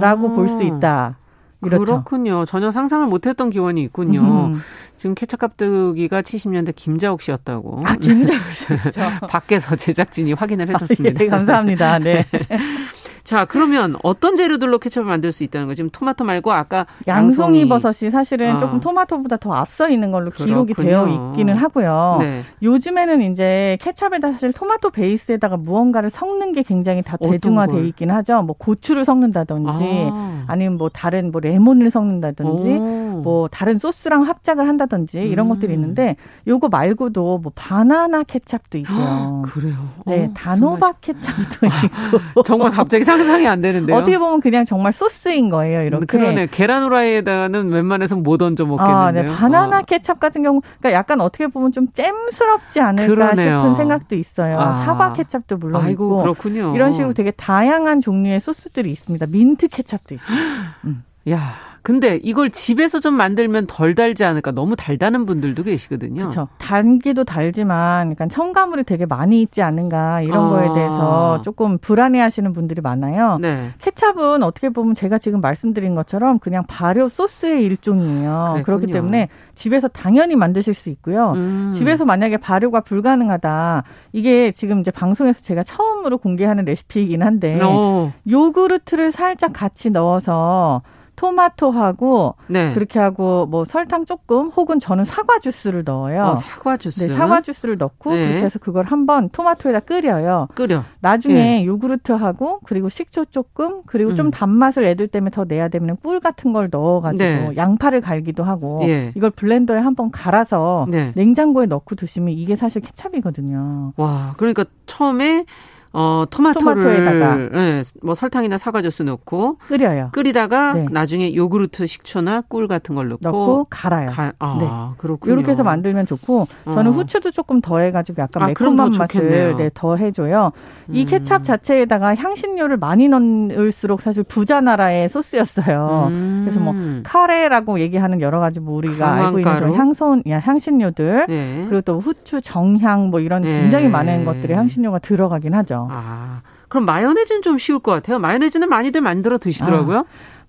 [0.00, 1.16] 라고 볼 수 있다.
[1.62, 1.84] 그렇죠.
[1.84, 2.44] 그렇군요.
[2.44, 4.52] 전혀 상상을 못했던 기원이 있군요.
[4.52, 4.60] 음.
[4.96, 7.82] 지금 케찹 깍두기가 70년대 김자옥 씨였다고.
[7.84, 8.66] 아, 김자옥 씨.
[9.28, 11.22] 밖에서 제작진이 확인을 해줬습니다.
[11.22, 11.98] 아, 예, 감사합니다.
[11.98, 12.26] 네.
[13.24, 15.76] 자, 그러면 어떤 재료들로 케첩을 만들 수 있다는 거죠?
[15.76, 18.58] 지금 토마토 말고 아까 양송이, 양송이 버섯이 사실은 아.
[18.58, 21.06] 조금 토마토보다 더 앞서 있는 걸로 기록이 그렇군요.
[21.06, 22.16] 되어 있기는 하고요.
[22.20, 22.42] 네.
[22.62, 28.42] 요즘에는 이제 케첩에다 사실 토마토 베이스에다가 무언가를 섞는 게 굉장히 다 대중화되어 있긴 하죠.
[28.42, 30.56] 뭐 고추를 섞는다든지 아.
[30.56, 33.01] 니면뭐 다른 뭐 레몬을 섞는다든지 오.
[33.22, 35.48] 뭐 다른 소스랑 합작을 한다든지 이런 음.
[35.50, 36.16] 것들이 있는데
[36.46, 39.42] 요거 말고도 뭐 바나나 케찹도 있고요.
[39.46, 39.76] 그래요.
[40.06, 42.42] 네, 어, 단호박 케찹도 있고.
[42.44, 43.96] 정말 갑자기 상상이 안 되는데요.
[43.96, 45.82] 어떻게 보면 그냥 정말 소스인 거예요.
[45.82, 46.06] 이렇게.
[46.06, 46.48] 그러네.
[46.50, 48.96] 계란 후라이에다가는 웬만해서 못 얹어 먹겠는데요.
[48.96, 49.26] 아, 네.
[49.26, 49.82] 바나나 아.
[49.82, 53.58] 케찹 같은 경우, 그러니까 약간 어떻게 보면 좀 잼스럽지 않을까 그러네요.
[53.58, 54.58] 싶은 생각도 있어요.
[54.58, 54.72] 아.
[54.74, 56.22] 사과 케찹도 물론 아이고, 있고.
[56.22, 56.74] 그렇군요.
[56.74, 59.26] 이런 식으로 되게 다양한 종류의 소스들이 있습니다.
[59.26, 60.36] 민트 케찹도 있어요.
[60.84, 61.02] 음.
[61.30, 61.71] 야.
[61.82, 64.52] 근데 이걸 집에서 좀 만들면 덜 달지 않을까?
[64.52, 66.22] 너무 달다는 분들도 계시거든요.
[66.22, 66.48] 그렇죠.
[66.58, 70.50] 단기도 달지만 약간 첨가물이 되게 많이 있지 않은가 이런 아.
[70.50, 73.38] 거에 대해서 조금 불안해하시는 분들이 많아요.
[73.40, 73.70] 네.
[73.78, 78.50] 케찹은 어떻게 보면 제가 지금 말씀드린 것처럼 그냥 발효 소스의 일종이에요.
[78.52, 78.64] 그랬군요.
[78.64, 81.32] 그렇기 때문에 집에서 당연히 만드실 수 있고요.
[81.32, 81.72] 음.
[81.74, 83.82] 집에서 만약에 발효가 불가능하다.
[84.12, 87.66] 이게 지금 이제 방송에서 제가 처음으로 공개하는 레시피이긴 한데 오.
[87.66, 88.12] 어.
[88.30, 90.82] 요구르트를 살짝 같이 넣어서
[91.16, 92.72] 토마토하고 네.
[92.74, 96.24] 그렇게 하고 뭐 설탕 조금 혹은 저는 사과 주스를 넣어요.
[96.24, 97.04] 어, 사과 주스.
[97.04, 98.26] 네, 사과 주스를 넣고 네.
[98.28, 100.48] 그렇게 해서 그걸 한번 토마토에다 끓여요.
[100.54, 100.84] 끓여.
[101.00, 101.64] 나중에 네.
[101.64, 104.16] 요구르트하고 그리고 식초 조금 그리고 음.
[104.16, 107.52] 좀 단맛을 애들 때문에 더 내야 되면 꿀 같은 걸 넣어 가지고 네.
[107.56, 109.12] 양파를 갈기도 하고 예.
[109.14, 111.12] 이걸 블렌더에 한번 갈아서 네.
[111.14, 113.92] 냉장고에 넣고 두시면 이게 사실 케찹이거든요.
[113.96, 115.44] 와, 그러니까 처음에
[115.92, 120.10] 어, 토마토를 토마토에다가 네, 뭐 설탕이나 사과 주스 넣고 끓여요.
[120.12, 120.86] 끓이다가 네.
[120.90, 124.06] 나중에 요구르트 식초나 꿀 같은 걸 넣고, 넣고 갈아요.
[124.06, 124.68] 가, 아, 네.
[124.98, 125.34] 그렇군요.
[125.34, 126.94] 이렇게 해서 만들면 좋고 저는 어.
[126.94, 130.52] 후추도 조금 더해 가지고 약간 아, 매콤한 맛을 네, 더해 줘요.
[130.88, 131.06] 이 음.
[131.06, 136.08] 케찹 자체에다가 향신료를 많이 넣을수록 사실 부자 나라의 소스였어요.
[136.10, 136.42] 음.
[136.44, 141.66] 그래서 뭐 카레라고 얘기하는 여러 가지 뭐 우리가 알고 있는 그런 향선 향신료들 네.
[141.68, 143.60] 그리고 또 후추 정향 뭐 이런 네.
[143.60, 145.81] 굉장히 많은 것들이 향신료가 들어가긴 하죠.
[145.92, 148.18] 아, 그럼 마요네즈는 좀 쉬울 것 같아요.
[148.18, 149.98] 마요네즈는 많이들 만들어 드시더라고요.
[149.98, 150.04] 아.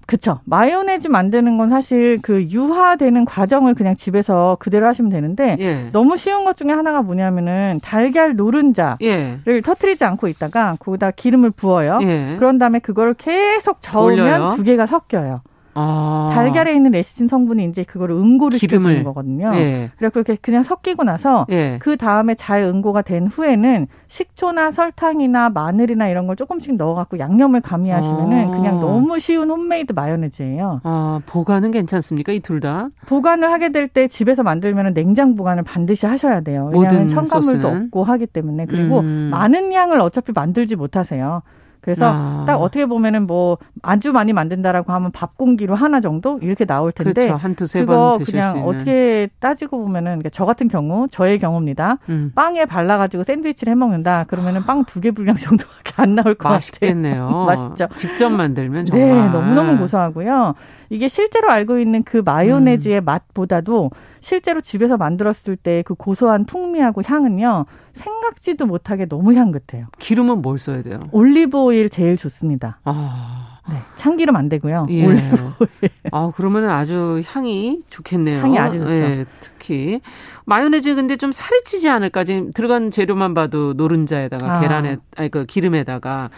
[0.05, 0.39] 그쵸.
[0.43, 5.89] 마요네즈 만드는 건 사실 그 유화되는 과정을 그냥 집에서 그대로 하시면 되는데 예.
[5.91, 9.61] 너무 쉬운 것 중에 하나가 뭐냐면은 달걀 노른자를 예.
[9.63, 11.99] 터트리지 않고 있다가 거기다 기름을 부어요.
[12.01, 12.36] 예.
[12.38, 14.49] 그런 다음에 그걸 계속 저으면 돌려요?
[14.55, 15.41] 두 개가 섞여요.
[15.76, 16.32] 아.
[16.34, 18.84] 달걀에 있는 레시틴 성분이 이제 그걸 응고를 기름을.
[18.84, 19.51] 시켜주는 거거든요.
[19.55, 19.89] 예.
[19.97, 21.78] 그래서 그렇게 그냥 섞이고 나서 예.
[21.82, 28.47] 그 다음에 잘 응고가 된 후에는 식초나 설탕이나 마늘이나 이런 걸 조금씩 넣어갖고 양념을 가미하시면은
[28.47, 28.51] 아.
[28.51, 30.82] 그냥 너무 쉬운 홈메이드 마요네즈예요.
[30.84, 32.89] 아 보관은 괜찮습니까 이 둘 다?
[33.07, 36.69] 보관을 하게 될 때 집에서 만들면은 냉장 보관을 반드시 하셔야 돼요.
[36.74, 37.67] 왜냐하면 첨가물도?
[37.67, 39.30] 없고 하기 때문에 그리고 음.
[39.32, 41.41] 많은 양을 어차피 만들지 못하세요.
[41.84, 42.43] 그래서 아.
[42.47, 47.13] 딱 어떻게 보면은 뭐 아주 많이 만든다라고 하면 밥 공기로 하나 정도 이렇게 나올 텐데
[47.27, 47.36] 그렇죠.
[47.36, 48.69] 한두 세 번 드실 그냥 수 있는.
[48.69, 51.97] 어떻게 따지고 보면은 저 같은 경우 저의 경우입니다.
[52.07, 52.31] 음.
[52.36, 54.23] 빵에 발라 가지고 샌드위치를 해 먹는다.
[54.29, 57.27] 그러면은 빵 두 개 분량 정도밖에 안 나올 것 맛있겠네요.
[57.27, 57.45] 같아요.
[57.75, 57.88] 맛있죠.
[57.95, 60.55] 직접 만들면 네, 정말 네, 너무 너무 고소하고요.
[60.94, 63.06] 이게 실제로 알고 있는 그 마요네즈의 음.
[63.06, 63.89] 맛보다도
[64.20, 69.88] 실제로 집에서 만들었을 때 그 고소한 풍미하고 향은요 생각지도 못하게 너무 향긋해요.
[69.98, 71.00] 기름은 뭘 써야 돼요?
[71.12, 72.80] 올리브 오일 제일 좋습니다.
[72.84, 73.60] 아.
[73.70, 74.88] 네, 참기름 안 되고요.
[74.89, 75.06] 예.
[75.06, 75.89] 올리브 오일.
[76.12, 78.41] 아, 그러면 아주 향이 좋겠네요.
[78.41, 78.91] 향이 아주 좋죠.
[78.91, 80.02] 네, 특히
[80.46, 82.24] 마요네즈 근데 좀 살이 찌지 않을까?
[82.24, 84.60] 지금 들어간 재료만 봐도 노른자에다가 아.
[84.60, 86.30] 계란에 아니 그 기름에다가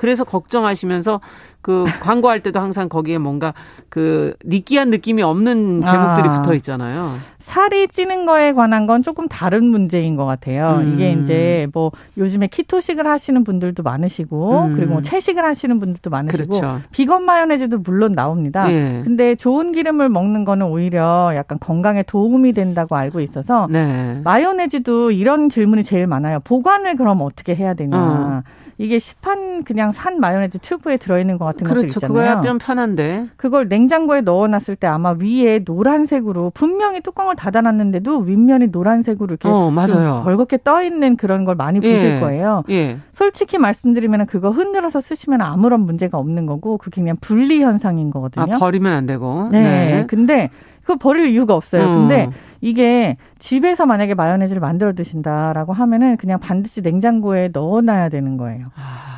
[0.00, 1.20] 그래서 걱정하시면서
[1.60, 3.52] 그 광고할 때도 항상 거기에 뭔가
[3.90, 6.30] 그 느끼한 느낌이 없는 제목들이 아.
[6.30, 7.10] 붙어 있잖아요.
[7.38, 10.80] 살이 찌는 거에 관한 건 조금 다른 문제인 것 같아요.
[10.80, 10.94] 음.
[10.94, 14.72] 이게 이제 뭐 요즘에 키토식을 하시는 분들도 많으시고 음.
[14.74, 16.80] 그리고 뭐 채식을 하시는 분들도 많으시고 그렇죠.
[16.92, 18.72] 비건 마요네즈도 물론 나옵니다.
[18.72, 19.02] 예.
[19.04, 24.22] 근데 좋은 기름을 먹는 거는 오히려 약간 건강에 도움이 된다고 알고 있어서 네.
[24.24, 26.40] 마요네즈도 이런 질문이 제일 많아요.
[26.40, 27.98] 보관을 그럼 어떻게 해야 되냐.
[27.98, 28.42] 어.
[28.80, 31.82] 이게 시판 그냥 산 마요네즈 튜브에 들어있는 것 같은 그렇죠.
[31.82, 32.08] 것들 있잖아요.
[32.08, 33.26] 그거야 좀 편한데.
[33.36, 40.22] 그걸 냉장고에 넣어놨을 때 아마 위에 노란색으로 분명히 뚜껑을 닫아놨는데도 윗면이 노란색으로 이렇게 어, 맞아요.
[40.24, 42.20] 벌겋게 떠 있는 그런 걸 많이 보실 예.
[42.20, 42.64] 거예요.
[42.70, 42.96] 예.
[43.12, 48.54] 솔직히 말씀드리면 그거 흔들어서 쓰시면 아무런 문제가 없는 거고 그게 그냥 분리 현상인 거거든요.
[48.54, 49.48] 아, 버리면 안 되고.
[49.52, 49.60] 네.
[49.60, 50.06] 네.
[50.06, 50.48] 근데
[50.90, 51.84] 그 버릴 이유가 없어요.
[51.84, 52.08] 음.
[52.08, 52.28] 근데
[52.60, 58.66] 이게 집에서 만약에 마요네즈를 만들어 드신다라고 하면은 그냥 반드시 냉장고에 넣어놔야 되는 거예요.
[58.74, 59.09] 아.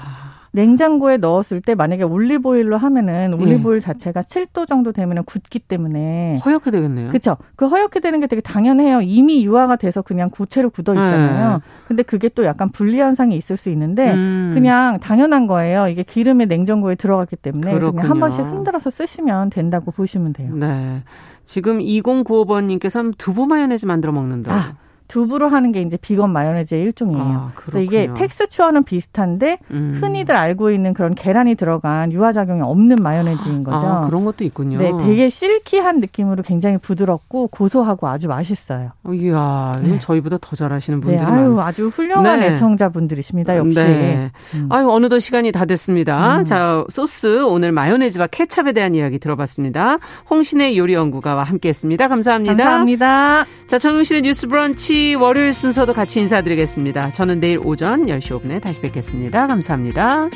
[0.53, 3.81] 냉장고에 넣었을 때 만약에 올리브오일로 하면은 올리브오일 예.
[3.81, 7.09] 자체가 7도 정도 되면은 굳기 때문에 허옇게 되겠네요.
[7.09, 7.39] 그렇죠.
[7.57, 9.01] 그 허옇게 되는 게 되게 당연해요.
[9.01, 11.57] 이미 유화가 돼서 그냥 고체로 굳어 있잖아요.
[11.57, 11.61] 예.
[11.89, 14.51] 근데 그게 또 약간 분리 현상이 있을 수 있는데 음.
[14.53, 15.89] 그냥 당연한 거예요.
[15.89, 20.55] 이게 기름이 냉장고에 들어갔기 때문에 그냥 한 번씩 흔들어서 쓰시면 된다고 보시면 돼요.
[20.55, 21.03] 네.
[21.45, 24.53] 지금 2095번님께서는 두부 마요네즈 만들어 먹는다.
[24.55, 24.82] 아.
[25.13, 27.23] 두부로 하는 게 이제 비건 마요네즈의 일종이에요.
[27.23, 29.99] 아, 그래서 이게 텍스처는 비슷한데 음.
[30.01, 33.87] 흔히들 알고 있는 그런 계란이 들어간 유화 작용이 없는 마요네즈인 아, 거죠.
[33.87, 34.79] 아, 그런 것도 있군요.
[34.79, 38.93] 네, 되게 실키한 느낌으로 굉장히 부드럽고 고소하고 아주 맛있어요.
[39.05, 39.99] 어, 이야, 이건 네.
[39.99, 42.47] 저희보다 더 잘하시는 네, 분들이 네, 아유, 아주 훌륭한 네.
[42.47, 43.59] 애청자분들이십니다.
[43.59, 43.85] 역시.
[43.85, 44.31] 네.
[44.55, 44.69] 음.
[44.71, 46.39] 아유, 어느덧 시간이 다 됐습니다.
[46.39, 46.45] 음.
[46.47, 49.99] 자, 소스 오늘 마요네즈와 케찹에 대한 이야기 들어봤습니다.
[50.31, 52.09] 홍신의 요리 연구가와 함께했습니다.
[52.09, 52.55] 감사합니다.
[52.55, 53.45] 감사합니다.
[53.67, 57.11] 자, 정용실의 뉴스 브런치 월요일 순서도 같이 인사드리겠습니다.
[57.11, 59.47] 저는 내일 오전 10시 5분에 다시 뵙겠습니다.
[59.47, 60.29] 감사합니다.